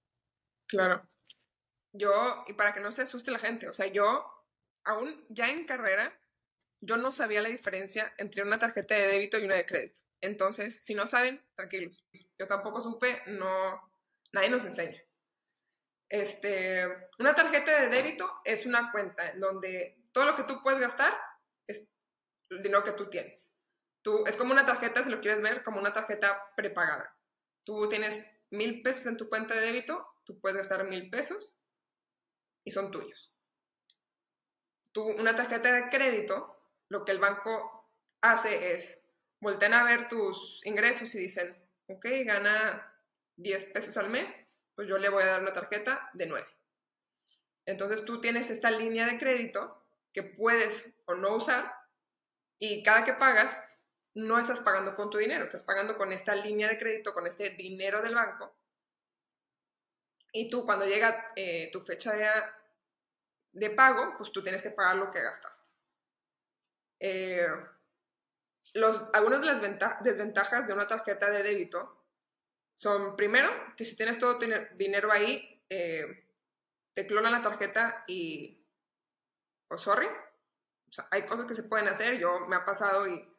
[0.69, 1.09] Claro.
[1.93, 4.25] Yo, y para que no se asuste la gente, o sea, yo,
[4.85, 6.21] aún ya en carrera,
[6.81, 10.03] yo no sabía la diferencia entre una tarjeta de débito y una de crédito.
[10.21, 12.07] Entonces, si no saben, tranquilos.
[12.39, 13.93] Yo tampoco supe, no,
[14.33, 15.03] nadie nos enseña.
[16.09, 16.87] Este,
[17.19, 21.13] una tarjeta de débito es una cuenta en donde todo lo que tú puedes gastar
[21.67, 21.87] es
[22.51, 23.57] el dinero que tú tienes.
[24.03, 27.17] Tú, es como una tarjeta, si lo quieres ver, como una tarjeta prepagada.
[27.65, 31.59] Tú tienes mil pesos en tu cuenta de débito, tú puedes gastar mil pesos
[32.65, 33.33] y son tuyos.
[34.93, 36.57] Tú, una tarjeta de crédito,
[36.89, 39.07] lo que el banco hace es
[39.41, 42.95] voltean a ver tus ingresos y dicen, ok, gana
[43.37, 46.47] 10 pesos al mes, pues yo le voy a dar una tarjeta de 9.
[47.67, 49.83] Entonces tú tienes esta línea de crédito
[50.13, 51.73] que puedes o no usar
[52.59, 53.63] y cada que pagas
[54.15, 57.51] no estás pagando con tu dinero, estás pagando con esta línea de crédito, con este
[57.51, 58.53] dinero del banco.
[60.33, 62.13] Y tú cuando llega eh, tu fecha
[63.53, 65.69] de, pago, pues tú tienes que pagar lo que gastaste.
[67.01, 67.47] Eh,
[69.13, 72.05] algunas de las desventajas de una tarjeta de débito
[72.75, 74.39] son, primero, que si tienes todo
[74.77, 76.29] dinero ahí, eh,
[76.93, 78.65] te clonan la tarjeta y,
[79.69, 83.30] oh, sorry, o sea, hay cosas que se pueden hacer, yo me ha pasado y,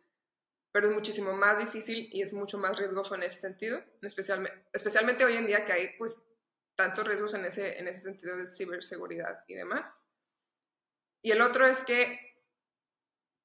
[0.72, 5.36] pero es muchísimo más difícil y es mucho más riesgoso en ese sentido, especialmente, hoy
[5.36, 6.22] en día que hay, pues,
[6.76, 10.10] tantos riesgos en ese, en ese sentido de ciberseguridad y demás.
[11.22, 12.32] Y el otro es que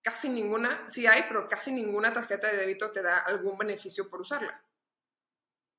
[0.03, 4.21] casi ninguna, sí hay, pero casi ninguna tarjeta de débito te da algún beneficio por
[4.21, 4.65] usarla.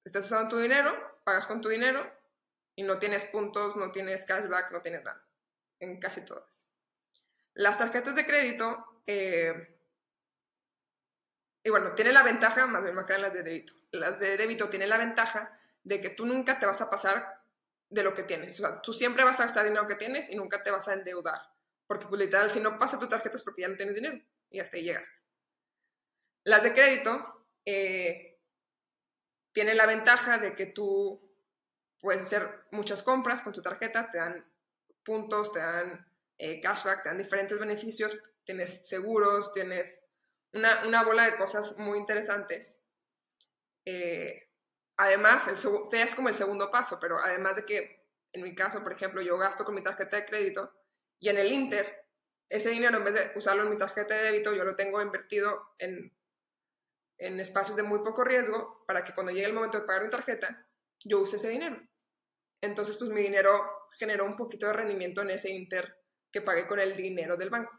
[0.03, 2.05] Estás usando tu dinero, pagas con tu dinero
[2.75, 5.25] y no tienes puntos, no tienes cashback, no tienes nada.
[5.79, 6.67] En casi todas.
[7.53, 9.76] Las tarjetas de crédito, eh,
[11.67, 13.73] y bueno, tienen la ventaja, más bien quedan las de débito.
[13.91, 17.43] Las de débito tienen la ventaja de que tú nunca te vas a pasar
[17.89, 18.57] de lo que tienes.
[18.57, 20.93] O sea, tú siempre vas a gastar dinero que tienes y nunca te vas a
[20.93, 21.41] endeudar.
[21.85, 24.17] Porque pues literal, si no pasa tu tarjeta es porque ya no tienes dinero
[24.49, 25.27] y hasta ahí llegaste.
[26.45, 28.39] Las de crédito eh,
[29.51, 31.21] tienen la ventaja de que tú
[31.99, 34.49] puedes hacer muchas compras con tu tarjeta, te dan
[35.03, 40.06] puntos, te dan eh, cashback, te dan diferentes beneficios, tienes seguros, tienes
[40.57, 42.81] una, bola de cosas muy interesantes.
[43.85, 44.49] Eh,
[44.97, 45.43] además,
[45.91, 49.37] es como el segundo paso, pero además de que, en mi caso, por ejemplo, yo
[49.37, 50.73] gasto con mi tarjeta de crédito,
[51.19, 52.05] y en el Inter,
[52.49, 55.73] ese dinero, en vez de usarlo en mi tarjeta de débito, yo lo tengo invertido
[55.79, 56.15] en,
[57.17, 60.09] en espacios de muy poco riesgo para que cuando llegue el momento de pagar mi
[60.09, 60.67] tarjeta,
[61.03, 61.77] yo use ese dinero.
[62.61, 66.79] Entonces, pues mi dinero generó un poquito de rendimiento en ese Inter que pagué con
[66.79, 67.71] el dinero del banco.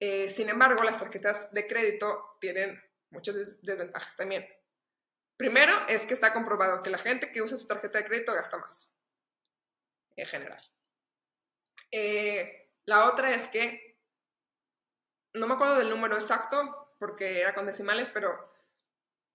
[0.00, 4.46] Eh, sin embargo, las tarjetas de crédito tienen muchas desventajas también.
[5.36, 8.58] Primero es que está comprobado que la gente que usa su tarjeta de crédito gasta
[8.58, 8.94] más,
[10.16, 10.62] en general.
[11.90, 14.00] Eh, la otra es que,
[15.34, 18.52] no me acuerdo del número exacto porque era con decimales, pero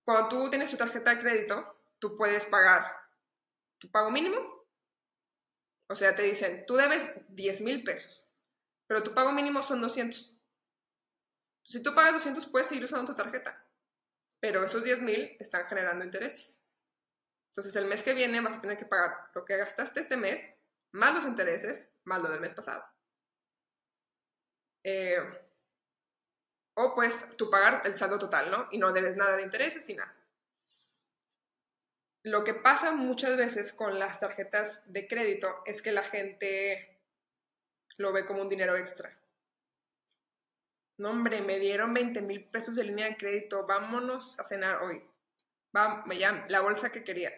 [0.04, 2.86] cuando tú tienes tu tarjeta de crédito, tú puedes pagar
[3.78, 4.40] tu pago mínimo.
[5.88, 8.34] O sea, te dicen, tú debes 10 mil pesos,
[8.88, 10.39] pero tu pago mínimo son 200.
[11.70, 13.64] Si tú pagas 200, puedes seguir usando tu tarjeta,
[14.40, 16.64] pero esos 10 mil están generando intereses.
[17.52, 20.52] Entonces, el mes que viene vas a tener que pagar lo que gastaste este mes
[20.92, 22.84] más los intereses, más lo del mes pasado.
[24.84, 25.20] Eh,
[26.74, 28.68] o pues tú pagar el saldo total, ¿no?
[28.72, 30.16] Y no debes nada de intereses y nada.
[32.24, 37.00] Lo que pasa muchas veces con las tarjetas de crédito es que la gente
[37.98, 39.16] lo ve como un dinero extra.
[41.00, 45.02] No, hombre, me dieron 20 mil pesos de línea de crédito, vámonos a cenar hoy.
[45.74, 47.32] Va, me llaman, la bolsa que quería.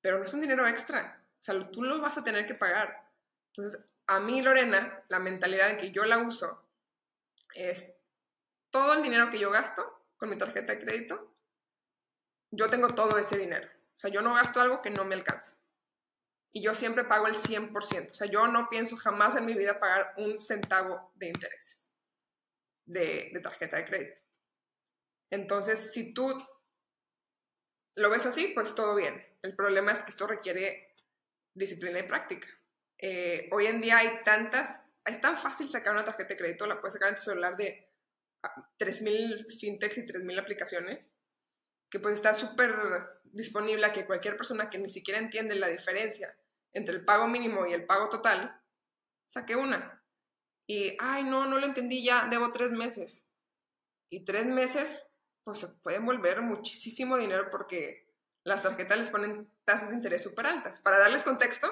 [0.00, 1.20] Pero no es un dinero extra.
[1.40, 3.10] O sea, tú lo vas a tener que pagar.
[3.48, 6.64] Entonces, a mí, Lorena, la mentalidad de que yo la uso
[7.52, 7.92] es
[8.70, 11.34] todo el dinero que yo gasto con mi tarjeta de crédito,
[12.52, 13.68] yo tengo todo ese dinero.
[13.96, 15.56] O sea, yo no gasto algo que no me alcanza.
[16.52, 18.12] Y yo siempre pago el 100%.
[18.12, 21.83] O sea, yo no pienso jamás en mi vida pagar un centavo de intereses
[22.86, 24.18] de, de tarjeta de crédito.
[25.30, 26.32] Entonces, si tú
[27.96, 29.24] lo ves así, pues todo bien.
[29.42, 30.94] El problema es que esto requiere
[31.54, 32.48] disciplina y práctica.
[32.98, 36.80] Eh, hoy en día hay tantas, es tan fácil sacar una tarjeta de crédito, la
[36.80, 37.90] puedes sacar en tu celular de
[38.78, 41.16] 3.000 ah, fintechs y 3.000 aplicaciones,
[41.90, 42.74] que pues está súper
[43.24, 46.36] disponible a que cualquier persona que ni siquiera entiende la diferencia
[46.72, 48.60] entre el pago mínimo y el pago total,
[49.26, 50.03] saque una.
[50.66, 53.24] Y, ay, no, no lo entendí ya, debo tres meses.
[54.10, 55.10] Y tres meses,
[55.44, 58.12] pues se pueden volver muchísimo dinero porque
[58.44, 60.80] las tarjetas les ponen tasas de interés súper altas.
[60.80, 61.70] Para darles contexto,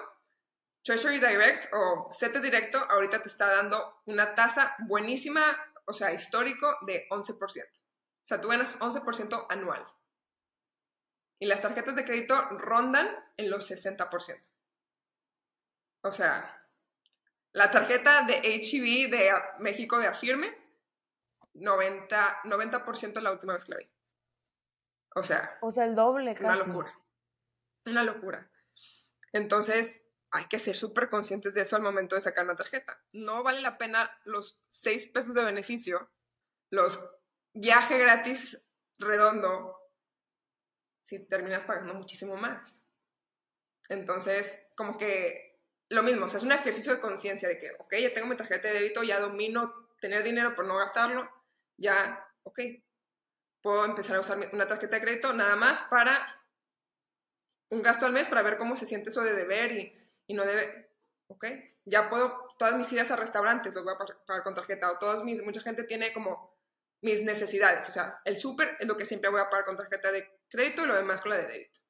[0.82, 5.42] Treasury Direct o CETES Directo ahorita te está dando una tasa buenísima,
[5.86, 7.38] o sea, histórico de 11%.
[7.38, 9.86] O sea, tú ganas 11% anual.
[11.38, 14.40] Y las tarjetas de crédito rondan en los 60%.
[16.04, 16.61] O sea,
[17.52, 20.56] la tarjeta de HEB de México de Afirme,
[21.54, 23.90] 90%, 90 la última vez que la vi.
[25.14, 25.58] O sea.
[25.60, 26.44] O sea, el doble, casi.
[26.44, 26.98] Una locura.
[27.84, 28.50] Una locura.
[29.32, 33.02] Entonces, hay que ser súper conscientes de eso al momento de sacar una tarjeta.
[33.12, 36.10] No vale la pena los 6 pesos de beneficio,
[36.70, 36.98] los
[37.52, 38.64] viaje gratis
[38.98, 39.76] redondo,
[41.02, 42.86] si terminas pagando muchísimo más.
[43.88, 45.51] Entonces, como que
[45.92, 48.36] lo mismo, o sea, es un ejercicio de conciencia de que, ok, ya tengo mi
[48.36, 51.30] tarjeta de débito, ya domino tener dinero por no gastarlo,
[51.76, 52.60] ya, ok,
[53.60, 56.42] puedo empezar a usar una tarjeta de crédito nada más para
[57.70, 60.90] un gasto al mes para ver cómo se siente eso de deber y, no debe,
[61.26, 61.44] ok,
[61.84, 65.22] ya puedo, todas mis ideas a restaurantes los voy a pagar con tarjeta o todas
[65.24, 66.56] mis, mucha gente tiene como
[67.02, 70.10] mis necesidades, o sea, el súper es lo que siempre voy a pagar con tarjeta
[70.10, 71.80] de crédito y lo demás con la de débito.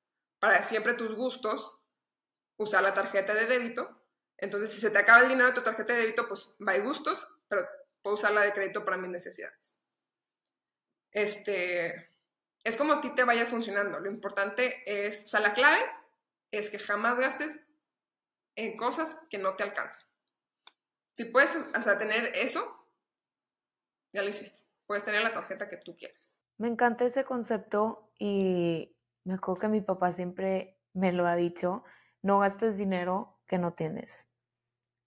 [0.41, 1.82] Para siempre tus gustos,
[2.57, 4.03] usar la tarjeta de débito.
[4.37, 7.27] Entonces, si se te acaba el dinero de tu tarjeta de débito, pues va gustos,
[7.49, 7.67] pero
[8.03, 9.79] puedo usar la de crédito para mis necesidades.
[11.13, 12.11] Este,
[12.65, 14.01] es como a ti te vaya funcionando.
[14.01, 15.85] Lo importante es, o sea, la clave
[16.51, 17.59] es que jamás gastes
[18.57, 20.05] en cosas que no te alcancen.
[21.15, 22.89] Si puedes, o sea, tener eso,
[24.13, 24.63] ya lo hiciste.
[24.87, 26.39] Puedes tener la tarjeta que tú quieras.
[26.59, 31.85] Me encanta ese concepto y me acuerdo que mi papá siempre me lo ha dicho,
[32.23, 34.29] no gastes dinero que no tienes.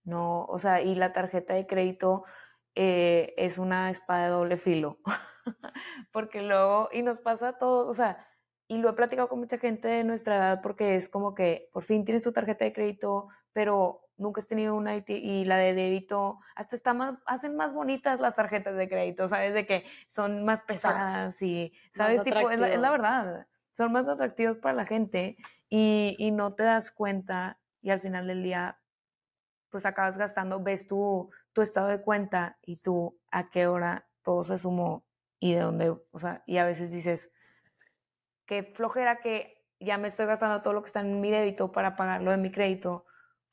[0.03, 2.25] No, o sea, y la tarjeta de crédito
[2.75, 4.99] eh, es una espada de doble filo,
[6.11, 8.27] porque luego, y nos pasa a todos, o sea,
[8.67, 11.83] y lo he platicado con mucha gente de nuestra edad porque es como que por
[11.83, 16.39] fin tienes tu tarjeta de crédito, pero nunca has tenido una y la de débito,
[16.55, 19.53] hasta está más, hacen más bonitas las tarjetas de crédito, ¿sabes?
[19.53, 22.23] De que son más pesadas y, ¿sabes?
[22.23, 25.37] tipo, es la, verdad, son más atractivos para la gente
[25.69, 28.79] y, no te das cuenta y al final del día,
[29.69, 34.43] pues acabas gastando, ves tu, tu estado de cuenta y tú a qué hora todo
[34.43, 35.05] se sumó
[35.39, 37.31] y de dónde, o sea, y a veces dices,
[38.45, 41.95] qué flojera que ya me estoy gastando todo lo que está en mi débito para
[41.95, 43.05] pagarlo de mi crédito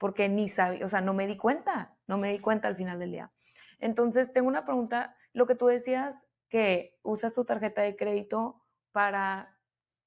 [0.02, 2.98] porque ni sabía, o sea, no me di cuenta, no me di cuenta al final
[2.98, 3.32] del día.
[3.78, 9.51] Entonces, tengo una pregunta, lo que tú decías que usas tu tarjeta de crédito para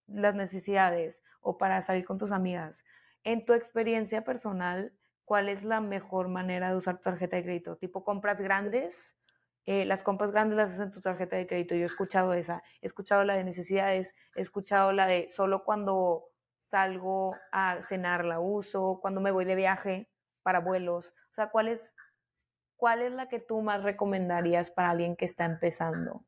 [0.08, 2.84] las necesidades o para salir con tus amigas.
[3.24, 7.78] En tu experiencia personal, ¿cuál es la mejor manera de usar tu tarjeta de crédito?
[7.78, 9.18] ¿Tipo compras grandes?
[9.66, 11.74] Eh, las compras grandes las haces en tu tarjeta de crédito.
[11.76, 12.62] Yo he escuchado esa.
[12.82, 14.16] He escuchado la de necesidades.
[14.36, 19.56] He escuchado la de solo cuando salgo a cenar la uso, cuando me voy de
[19.56, 20.10] viaje
[20.44, 21.16] para vuelos.
[21.32, 21.94] O sea, ¿cuál es,
[22.76, 26.26] cuál es la que tú más recomendarías para alguien que está empezando?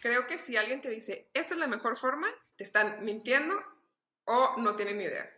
[0.00, 2.26] Creo que si alguien te dice, esta es la mejor forma,
[2.62, 3.54] están mintiendo
[4.24, 5.30] o no tienen idea.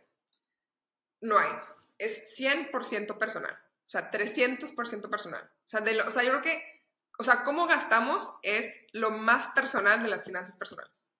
[1.21, 1.51] No hay.
[1.99, 3.55] Es 100% personal.
[3.87, 5.51] O sea, 300% personal.
[5.67, 6.83] O sea, yo creo que,
[7.19, 11.11] o sea, cómo gastamos es lo más personal de las finanzas personales.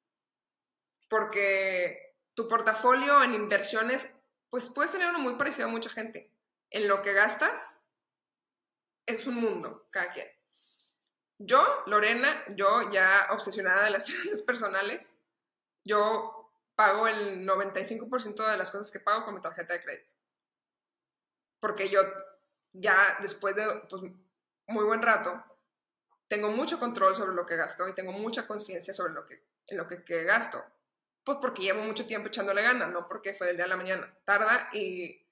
[1.09, 4.14] Porque tu portafolio en inversiones,
[4.51, 6.31] pues puedes tener uno muy parecido a mucha gente.
[6.71, 7.79] En lo que gastas
[9.07, 10.29] es un mundo, cada quien.
[11.38, 15.14] Yo, Lorena, yo ya obsesionada de las finanzas personales,
[15.85, 20.12] yo pago el 95% de las cosas que pago con mi tarjeta de crédito.
[21.61, 22.01] Porque yo
[22.73, 24.03] ya después de pues,
[24.66, 25.42] muy buen rato,
[26.29, 29.87] tengo mucho control sobre lo que gasto y tengo mucha conciencia sobre lo que, lo
[29.87, 30.64] que, gasto.
[31.23, 34.18] Pues porque llevo mucho tiempo echándole ganas, no porque fue del día a la mañana.
[34.25, 35.27] Tarda y,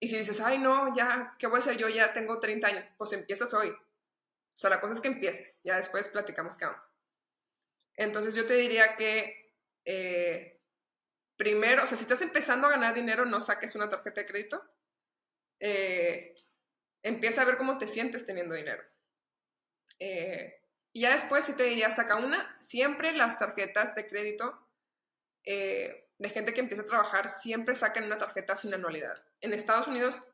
[0.00, 1.88] y si dices, ay, no, ya, ¿qué voy a hacer yo?
[1.88, 2.84] Ya tengo 30 años.
[2.98, 3.70] Pues empiezas hoy.
[3.70, 5.60] O sea, la cosa es que empieces.
[5.64, 6.84] Ya después platicamos qué onda.
[7.96, 9.43] Entonces yo te diría que
[9.84, 10.60] eh,
[11.36, 14.64] primero, o sea, si estás empezando a ganar dinero, no saques una tarjeta de crédito.
[15.60, 16.34] Eh,
[17.02, 18.82] empieza a ver cómo te sientes teniendo dinero.
[19.98, 20.60] Eh,
[20.92, 22.56] y ya después sí te diría, saca una.
[22.60, 24.60] Siempre las tarjetas de crédito
[25.46, 29.22] de gente que empieza a trabajar siempre sacan una tarjeta sin anualidad.
[29.42, 30.26] En Estados Unidos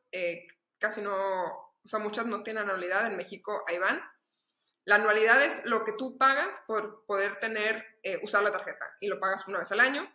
[0.79, 4.01] casi no, o sea, muchas no tienen anualidad, en México ahí van.
[4.85, 9.09] La anualidad es lo que tú pagas por poder tener, eh, usar la tarjeta y
[9.09, 10.11] lo pagas una vez al año,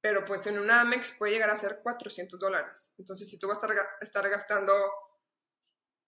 [0.00, 2.94] pero pues en una Amex puede llegar a ser 400 dólares.
[2.98, 3.66] Entonces, si tú vas a
[4.00, 4.72] estar, gastando,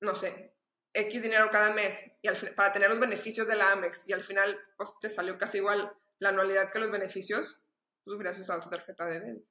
[0.01, 0.57] no sé,
[0.95, 4.25] X dinero cada mes y al, para tener los beneficios de la Amex y al
[4.25, 7.67] final pues, te salió casi igual la anualidad que los beneficios,
[8.05, 9.51] pues hubieras usado tu tarjeta de débito.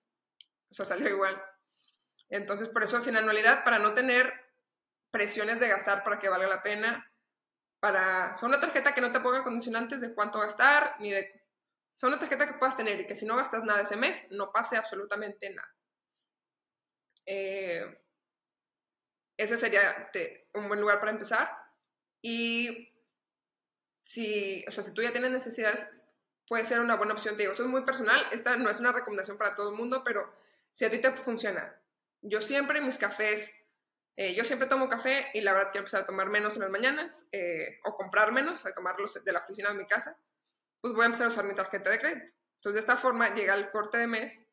[0.69, 1.41] O sea, salió igual.
[2.29, 4.31] Entonces, por eso sin anualidad, para no tener
[5.11, 7.10] presiones de gastar para que valga la pena,
[7.81, 11.43] para, o una tarjeta que no te ponga condicionantes de cuánto gastar, ni de,
[12.01, 14.51] o una tarjeta que puedas tener y que si no gastas nada ese mes, no
[14.51, 15.75] pase absolutamente nada.
[17.25, 17.99] Eh,
[19.35, 20.11] ese sería
[20.53, 21.51] un buen lugar para empezar.
[22.21, 22.93] Y
[24.03, 25.87] si, o sea, si tú ya tienes necesidades,
[26.47, 27.35] puede ser una buena opción.
[27.35, 30.03] Te digo, esto es muy personal, esta no es una recomendación para todo el mundo,
[30.03, 30.31] pero
[30.73, 31.81] si a ti te funciona.
[32.21, 33.55] Yo siempre mis cafés
[34.21, 36.69] eh, yo siempre tomo café y la verdad quiero empezar a tomar menos en las
[36.69, 40.15] mañanas eh, o comprar menos, a tomarlos de la oficina de mi casa,
[40.79, 42.31] pues voy a empezar a usar mi tarjeta de crédito.
[42.57, 44.47] Entonces de esta forma llega el corte de mes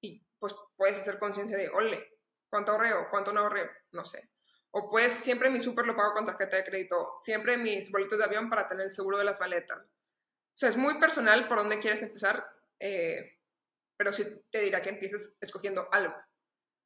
[0.00, 3.08] y pues puedes hacer conciencia de, ole, ¿cuánto ahorreo?
[3.10, 3.68] ¿Cuánto no ahorreo?
[3.90, 4.30] No sé.
[4.70, 8.26] O pues siempre mi súper lo pago con tarjeta de crédito, siempre mis boletos de
[8.26, 9.80] avión para tener el seguro de las maletas.
[9.80, 12.48] O sea, es muy personal por dónde quieres empezar,
[12.78, 13.40] eh,
[13.96, 16.14] pero sí te dirá que empieces escogiendo algo,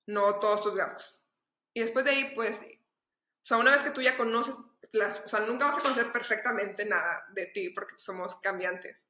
[0.07, 1.24] no todos tus gastos.
[1.75, 4.57] Y después de ahí, pues, o sea, una vez que tú ya conoces
[4.93, 9.09] las, o sea, nunca vas a conocer perfectamente nada de ti porque somos cambiantes.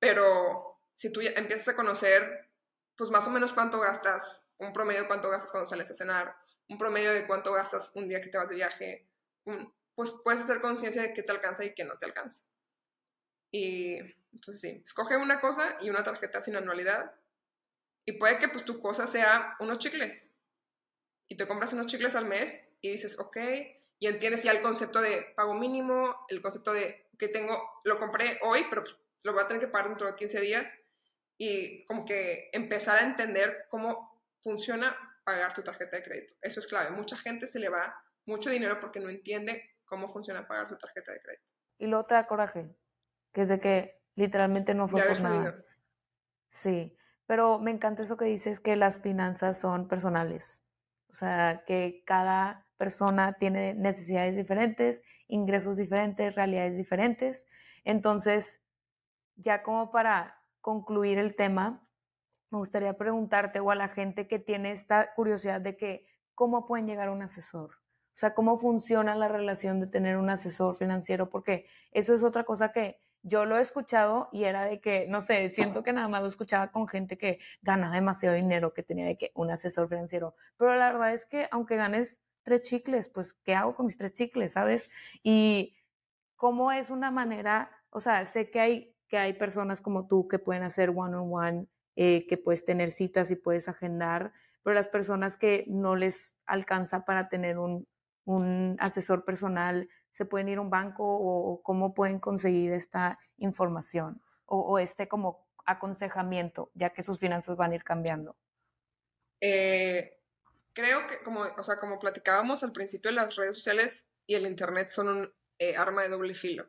[0.00, 2.50] Pero si tú ya empiezas a conocer,
[2.96, 6.36] pues más o menos cuánto gastas, un promedio de cuánto gastas cuando sales a cenar,
[6.68, 9.08] un promedio de cuánto gastas un día que te vas de viaje,
[9.94, 12.48] pues puedes hacer conciencia de qué te alcanza y qué no te alcanza.
[13.52, 13.98] Y
[14.32, 17.14] entonces sí, escoge una cosa y una tarjeta sin anualidad.
[18.04, 20.35] Y puede que pues tu cosa sea unos chicles
[21.28, 23.36] y te compras unos chicles al mes y dices, ok,
[23.98, 28.38] y entiendes ya el concepto de pago mínimo, el concepto de que tengo, lo compré
[28.42, 30.74] hoy, pero pues, lo voy a tener que pagar dentro de 15 días
[31.38, 36.34] y como que empezar a entender cómo funciona pagar tu tarjeta de crédito.
[36.40, 36.90] Eso es clave.
[36.90, 41.12] Mucha gente se le va mucho dinero porque no entiende cómo funciona pagar su tarjeta
[41.12, 41.52] de crédito.
[41.78, 42.68] Y luego te da coraje,
[43.32, 45.64] que es de que literalmente no fue por nada.
[46.48, 46.96] Sí,
[47.26, 50.62] pero me encanta eso que dices que las finanzas son personales.
[51.16, 57.46] Sea, que cada persona tiene necesidades diferentes, ingresos diferentes, realidades diferentes.
[57.84, 58.60] Entonces,
[59.36, 61.88] ya como para concluir el tema,
[62.50, 66.86] me gustaría preguntarte o a la gente que tiene esta curiosidad de que cómo pueden
[66.86, 67.70] llegar a un asesor.
[67.70, 72.44] O sea, cómo funciona la relación de tener un asesor financiero, porque eso es otra
[72.44, 76.08] cosa que yo lo he escuchado y era de que, no sé, siento que nada
[76.08, 79.88] más lo escuchaba con gente que ganaba demasiado dinero, que tenía de que un asesor
[79.88, 80.36] financiero.
[80.56, 84.12] Pero la verdad es que aunque ganes tres chicles, pues, ¿qué hago con mis tres
[84.12, 84.90] chicles, sabes?
[85.24, 85.74] Y
[86.36, 90.38] cómo es una manera, o sea, sé que hay, que hay personas como tú que
[90.38, 91.66] pueden hacer one-on-one,
[91.96, 97.04] eh, que puedes tener citas y puedes agendar, pero las personas que no les alcanza
[97.04, 97.88] para tener un,
[98.26, 104.22] un asesor personal, se pueden ir a un banco o, cómo pueden conseguir esta información
[104.44, 108.36] o, este como aconsejamiento, ya que sus finanzas van a ir cambiando?
[109.40, 110.20] Eh,
[110.72, 114.90] creo que, como, o sea, como platicábamos al principio, las redes sociales y el Internet
[114.90, 116.68] son un eh, arma de doble filo.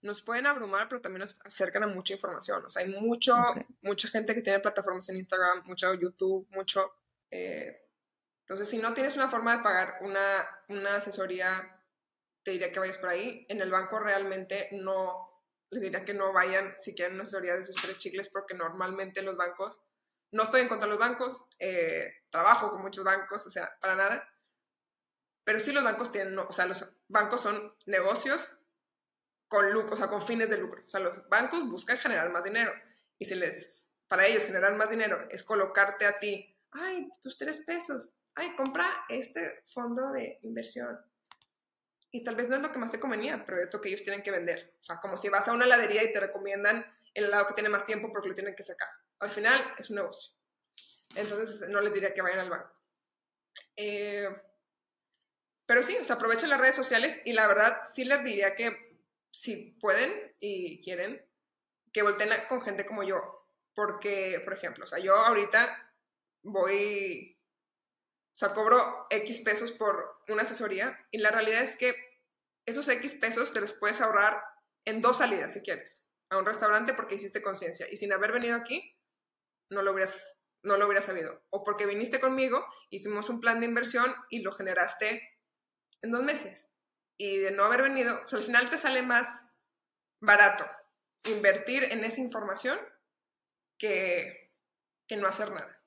[0.00, 2.64] Nos pueden abrumar, pero también nos acercan a mucha información.
[2.64, 3.34] O sea, hay mucho,
[3.82, 6.92] mucha gente que tiene plataformas en Instagram, mucho YouTube, mucho...
[7.30, 7.81] Eh,
[8.42, 11.78] entonces, si no tienes una forma de pagar una, una asesoría
[12.42, 13.46] te diría que vayas por ahí.
[13.48, 17.64] En el banco realmente no, les diría que no vayan si quieren una asesoría de
[17.64, 19.80] sus tres chicles porque normalmente los bancos,
[20.32, 23.96] no estoy en contra de los bancos, eh, trabajo con muchos bancos, o sea, para
[23.96, 24.28] nada,
[25.44, 28.58] pero sí los bancos tienen, o sea, los bancos son negocios
[29.48, 30.82] con lucro, o sea, con fines de lucro.
[30.84, 32.72] O sea, los bancos buscan generar más dinero
[33.18, 37.60] y si les, para ellos generar más dinero es colocarte a ti, ay, tus tres
[37.66, 40.98] pesos, ay, compra este fondo de inversión,
[42.14, 44.02] y tal vez no es lo que más te convenía, pero es lo que ellos
[44.02, 44.76] tienen que vender.
[44.82, 47.70] O sea, como si vas a una heladería y te recomiendan el helado que tiene
[47.70, 48.88] más tiempo porque lo tienen que sacar.
[49.20, 50.34] Al final es un negocio.
[51.14, 52.70] Entonces no les diría que vayan al banco.
[53.76, 54.28] Eh,
[55.64, 60.36] pero sí, aprovechen las redes sociales y la verdad sí les diría que si pueden
[60.38, 61.26] y quieren,
[61.94, 63.48] que volteen con gente como yo.
[63.74, 65.94] Porque, por ejemplo, o sea, yo ahorita
[66.42, 67.41] voy
[68.46, 71.94] sea, cobro X pesos por una asesoría y la realidad es que
[72.66, 74.42] esos X pesos te los puedes ahorrar
[74.84, 78.56] en dos salidas si quieres a un restaurante porque hiciste conciencia y sin haber venido
[78.56, 78.96] aquí
[79.70, 81.44] no lo hubieras no lo hubieras sabido.
[81.50, 85.40] O porque viniste conmigo hicimos un plan de inversión y lo generaste
[86.02, 86.72] en dos meses.
[87.18, 89.42] Y de no haber venido pues, al final te sale más
[90.20, 90.64] barato
[91.24, 92.78] invertir en esa información
[93.76, 94.52] que,
[95.08, 95.82] que no hacer nada.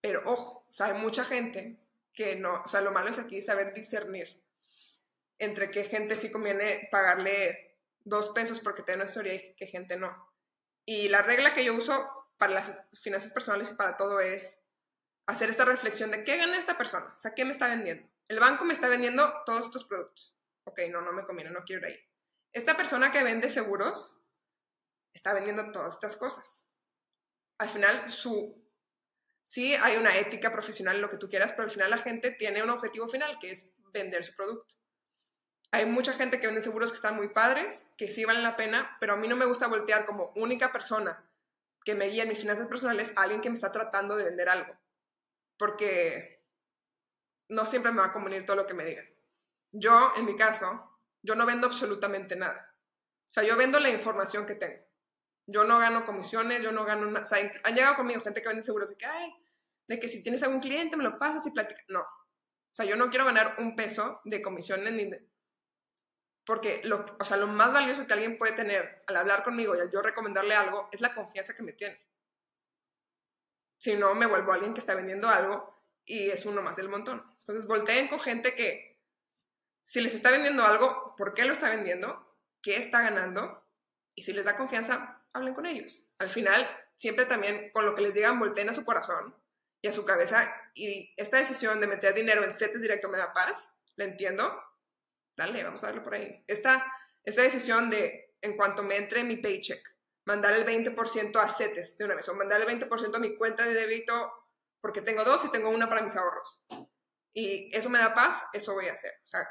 [0.00, 1.78] Pero ojo sea, hay mucha gente
[2.12, 4.42] que no, o sea, lo malo es aquí saber discernir
[5.38, 9.96] entre qué gente sí conviene pagarle dos pesos porque tiene una asesoría y qué gente
[9.96, 10.32] no.
[10.84, 14.62] Y la regla que yo uso para las finanzas personales y para todo es
[15.26, 18.08] hacer esta reflexión de qué gana esta persona, o sea, qué me está vendiendo.
[18.28, 20.38] El banco me está vendiendo todos estos productos.
[20.64, 22.00] ok, no, no me conviene, no quiero ir ahí.
[22.52, 24.20] Esta persona que vende seguros
[25.12, 26.66] está vendiendo todas estas cosas.
[27.58, 28.65] Al final, su...
[29.46, 32.62] Sí, hay una ética profesional, lo que tú quieras, pero al final la gente tiene
[32.62, 34.74] un objetivo final, que es vender su producto.
[35.70, 38.96] Hay mucha gente que vende seguros que están muy padres, que sí valen la pena,
[39.00, 41.28] pero a mí no me gusta voltear como única persona
[41.84, 44.48] que me guía en mis finanzas personales a alguien que me está tratando de vender
[44.48, 44.76] algo.
[45.58, 46.44] Porque
[47.48, 49.06] no siempre me va a convenir todo lo que me digan.
[49.72, 52.74] Yo, en mi caso, yo no vendo absolutamente nada.
[53.30, 54.85] O sea, yo vendo la información que tengo.
[55.46, 57.24] Yo no gano comisiones, yo no gano nada.
[57.24, 59.32] O sea, han llegado conmigo gente que vende seguros de que, ay,
[59.88, 61.84] de que si tienes algún cliente me lo pasas y platicas.
[61.88, 62.00] No.
[62.00, 65.26] O sea, yo no quiero ganar un peso de comisiones ni de...
[66.44, 69.80] Porque lo, o sea, lo más valioso que alguien puede tener al hablar conmigo y
[69.80, 72.00] al yo recomendarle algo es la confianza que me tiene.
[73.78, 77.24] Si no, me vuelvo alguien que está vendiendo algo y es uno más del montón.
[77.38, 79.00] Entonces, volteen con gente que,
[79.84, 82.36] si les está vendiendo algo, ¿por qué lo está vendiendo?
[82.62, 83.64] ¿Qué está ganando?
[84.14, 86.06] Y si les da confianza, hablen con ellos.
[86.18, 89.34] Al final, siempre también con lo que les digan, volteen a su corazón
[89.80, 90.52] y a su cabeza.
[90.74, 94.50] Y esta decisión de meter dinero en CETES directo me da paz, la entiendo.
[95.36, 96.44] Dale, vamos a darle por ahí.
[96.46, 96.84] Esta,
[97.22, 102.04] esta decisión de, en cuanto me entre mi paycheck, mandar el 20% a CETES de
[102.04, 104.32] una vez, o mandar el 20% a mi cuenta de débito,
[104.80, 106.62] porque tengo dos y tengo una para mis ahorros.
[107.32, 109.12] Y eso me da paz, eso voy a hacer.
[109.22, 109.46] O sea,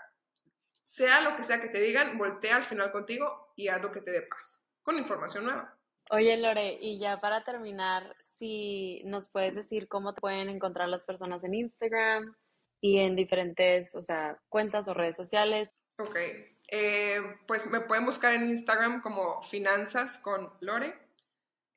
[0.84, 4.02] sea lo que sea que te digan, voltea al final contigo y haz lo que
[4.02, 5.78] te dé paz, con información nueva.
[6.12, 11.04] Oye, Lore, y ya para terminar, si nos puedes decir cómo te pueden encontrar las
[11.04, 12.36] personas en Instagram
[12.80, 15.72] y en diferentes, o sea, cuentas o redes sociales.
[15.98, 16.16] Ok,
[16.72, 20.96] eh, pues me pueden buscar en Instagram como finanzas con Lore.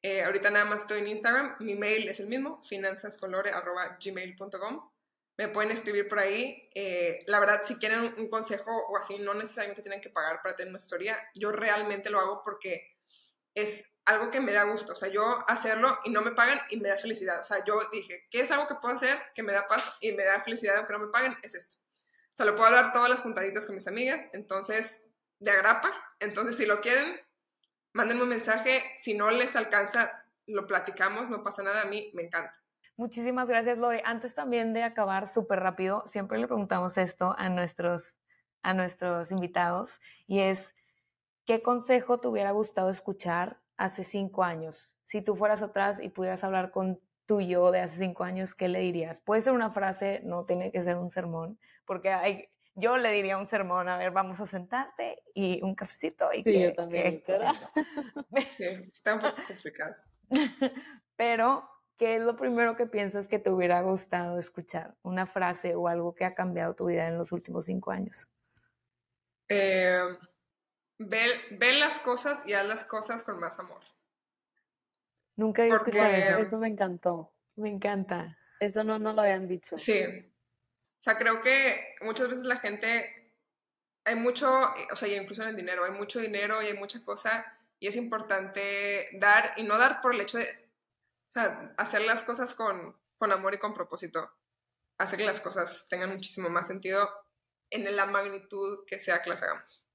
[0.02, 1.56] Eh, ahorita nada más estoy en Instagram.
[1.60, 4.90] Mi mail es el mismo, finanzasconlore.gmail.com.
[5.38, 6.68] Me pueden escribir por ahí.
[6.74, 10.42] Eh, la verdad, si quieren un, un, consejo o así, no necesariamente tienen que pagar
[10.42, 11.18] para tener una historia.
[11.34, 12.97] Yo realmente lo hago porque
[13.60, 16.78] es algo que me da gusto, o sea, yo hacerlo y no me pagan y
[16.78, 17.40] me da felicidad.
[17.40, 20.12] O sea, yo dije, ¿qué es algo que puedo hacer que me da paz y
[20.12, 21.36] me da felicidad aunque no me paguen?
[21.42, 21.76] Es esto.
[21.76, 25.04] O sea, lo puedo hablar todas las juntaditas con mis amigas, entonces,
[25.40, 25.92] de agrapa.
[26.20, 27.20] Entonces, si lo quieren,
[27.92, 28.82] mándenme un mensaje.
[28.96, 32.54] Si no les alcanza, lo platicamos, no pasa nada, a mí me encanta.
[32.96, 34.02] Muchísimas gracias, Lore.
[34.04, 38.02] Antes también de acabar súper rápido, siempre le preguntamos esto a nuestros,
[38.62, 40.74] a nuestros invitados y es,
[41.48, 44.92] ¿qué consejo te hubiera gustado escuchar hace cinco años?
[45.04, 48.68] Si tú fueras atrás y pudieras hablar con tu yo de hace cinco años, ¿qué
[48.68, 49.20] le dirías?
[49.20, 53.38] Puede ser una frase, no tiene que ser un sermón, porque hay, yo le diría
[53.38, 57.22] un sermón, a ver, vamos a sentarte y un cafecito y sí, que, yo también,
[57.22, 57.38] que
[58.50, 59.96] sí, está un poco complicado.
[61.16, 64.98] Pero, ¿qué es lo primero que piensas que te hubiera gustado escuchar?
[65.00, 68.28] Una frase o algo que ha cambiado tu vida en los últimos cinco años.
[69.48, 70.02] Eh,
[70.98, 73.82] ve, ve las cosas y haz las cosas con más amor.
[75.36, 76.38] Nunca he escuchado eso.
[76.38, 77.32] Eso me encantó.
[77.56, 78.36] Me encanta.
[78.60, 79.78] Eso no nos lo habían dicho.
[79.78, 80.02] Sí.
[80.02, 83.32] O sea, creo que muchas veces la gente,
[84.04, 87.46] hay mucho, o sea, incluso en el dinero, hay mucho dinero y hay mucha cosa
[87.78, 92.24] y es importante dar y no dar por el hecho de, o sea, hacer las
[92.24, 94.28] cosas con, con amor y con propósito.
[94.98, 97.08] Hacer que las cosas tengan muchísimo más sentido
[97.70, 99.87] en la magnitud que sea que las hagamos.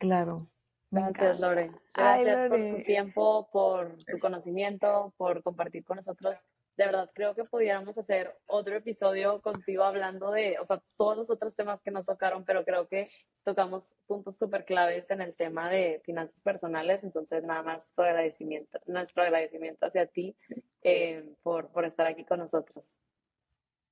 [0.00, 0.48] Claro.
[0.90, 1.70] Gracias, Lore.
[1.94, 2.48] Gracias Ay, Lore.
[2.48, 6.40] por tu tiempo, por tu conocimiento, por compartir con nosotros.
[6.76, 11.30] De verdad, creo que pudiéramos hacer otro episodio contigo hablando de, o sea, todos los
[11.30, 13.06] otros temas que nos tocaron, pero creo que
[13.44, 17.04] tocamos puntos súper claves en el tema de finanzas personales.
[17.04, 20.34] Entonces, nada más tu agradecimiento, nuestro agradecimiento hacia ti
[20.82, 22.98] eh, por, por estar aquí con nosotros.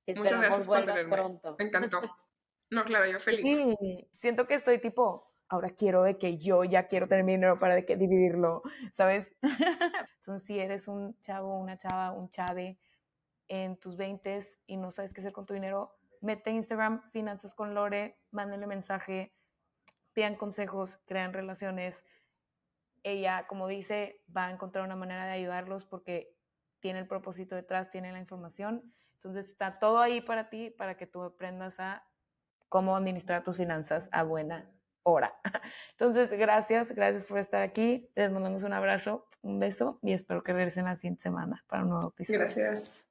[0.07, 1.15] Muchas gracias por tenerme.
[1.15, 1.55] pronto.
[1.59, 2.01] Me encantó.
[2.71, 3.41] No, claro, yo feliz.
[3.43, 7.59] Sí, siento que estoy tipo ahora quiero de que yo ya quiero tener mi dinero
[7.59, 8.61] para de que dividirlo,
[8.93, 9.35] ¿sabes?
[10.17, 12.79] Entonces, si eres un chavo, una chava, un chave
[13.47, 17.73] en tus 20 y no sabes qué hacer con tu dinero, mete Instagram Finanzas con
[17.73, 19.33] Lore, mándenle mensaje,
[20.13, 22.05] pidan consejos, crean relaciones.
[23.01, 26.35] Ella, como dice, va a encontrar una manera de ayudarlos porque
[26.79, 28.93] tiene el propósito detrás, tiene la información.
[29.15, 32.05] Entonces está todo ahí para ti, para que tú aprendas a
[32.67, 34.71] cómo administrar tus finanzas a buena
[35.03, 35.33] hora.
[35.91, 38.09] Entonces, gracias, gracias por estar aquí.
[38.15, 41.89] Les mandamos un abrazo, un beso y espero que regresen la siguiente semana para un
[41.89, 42.39] nuevo episodio.
[42.39, 43.08] Gracias.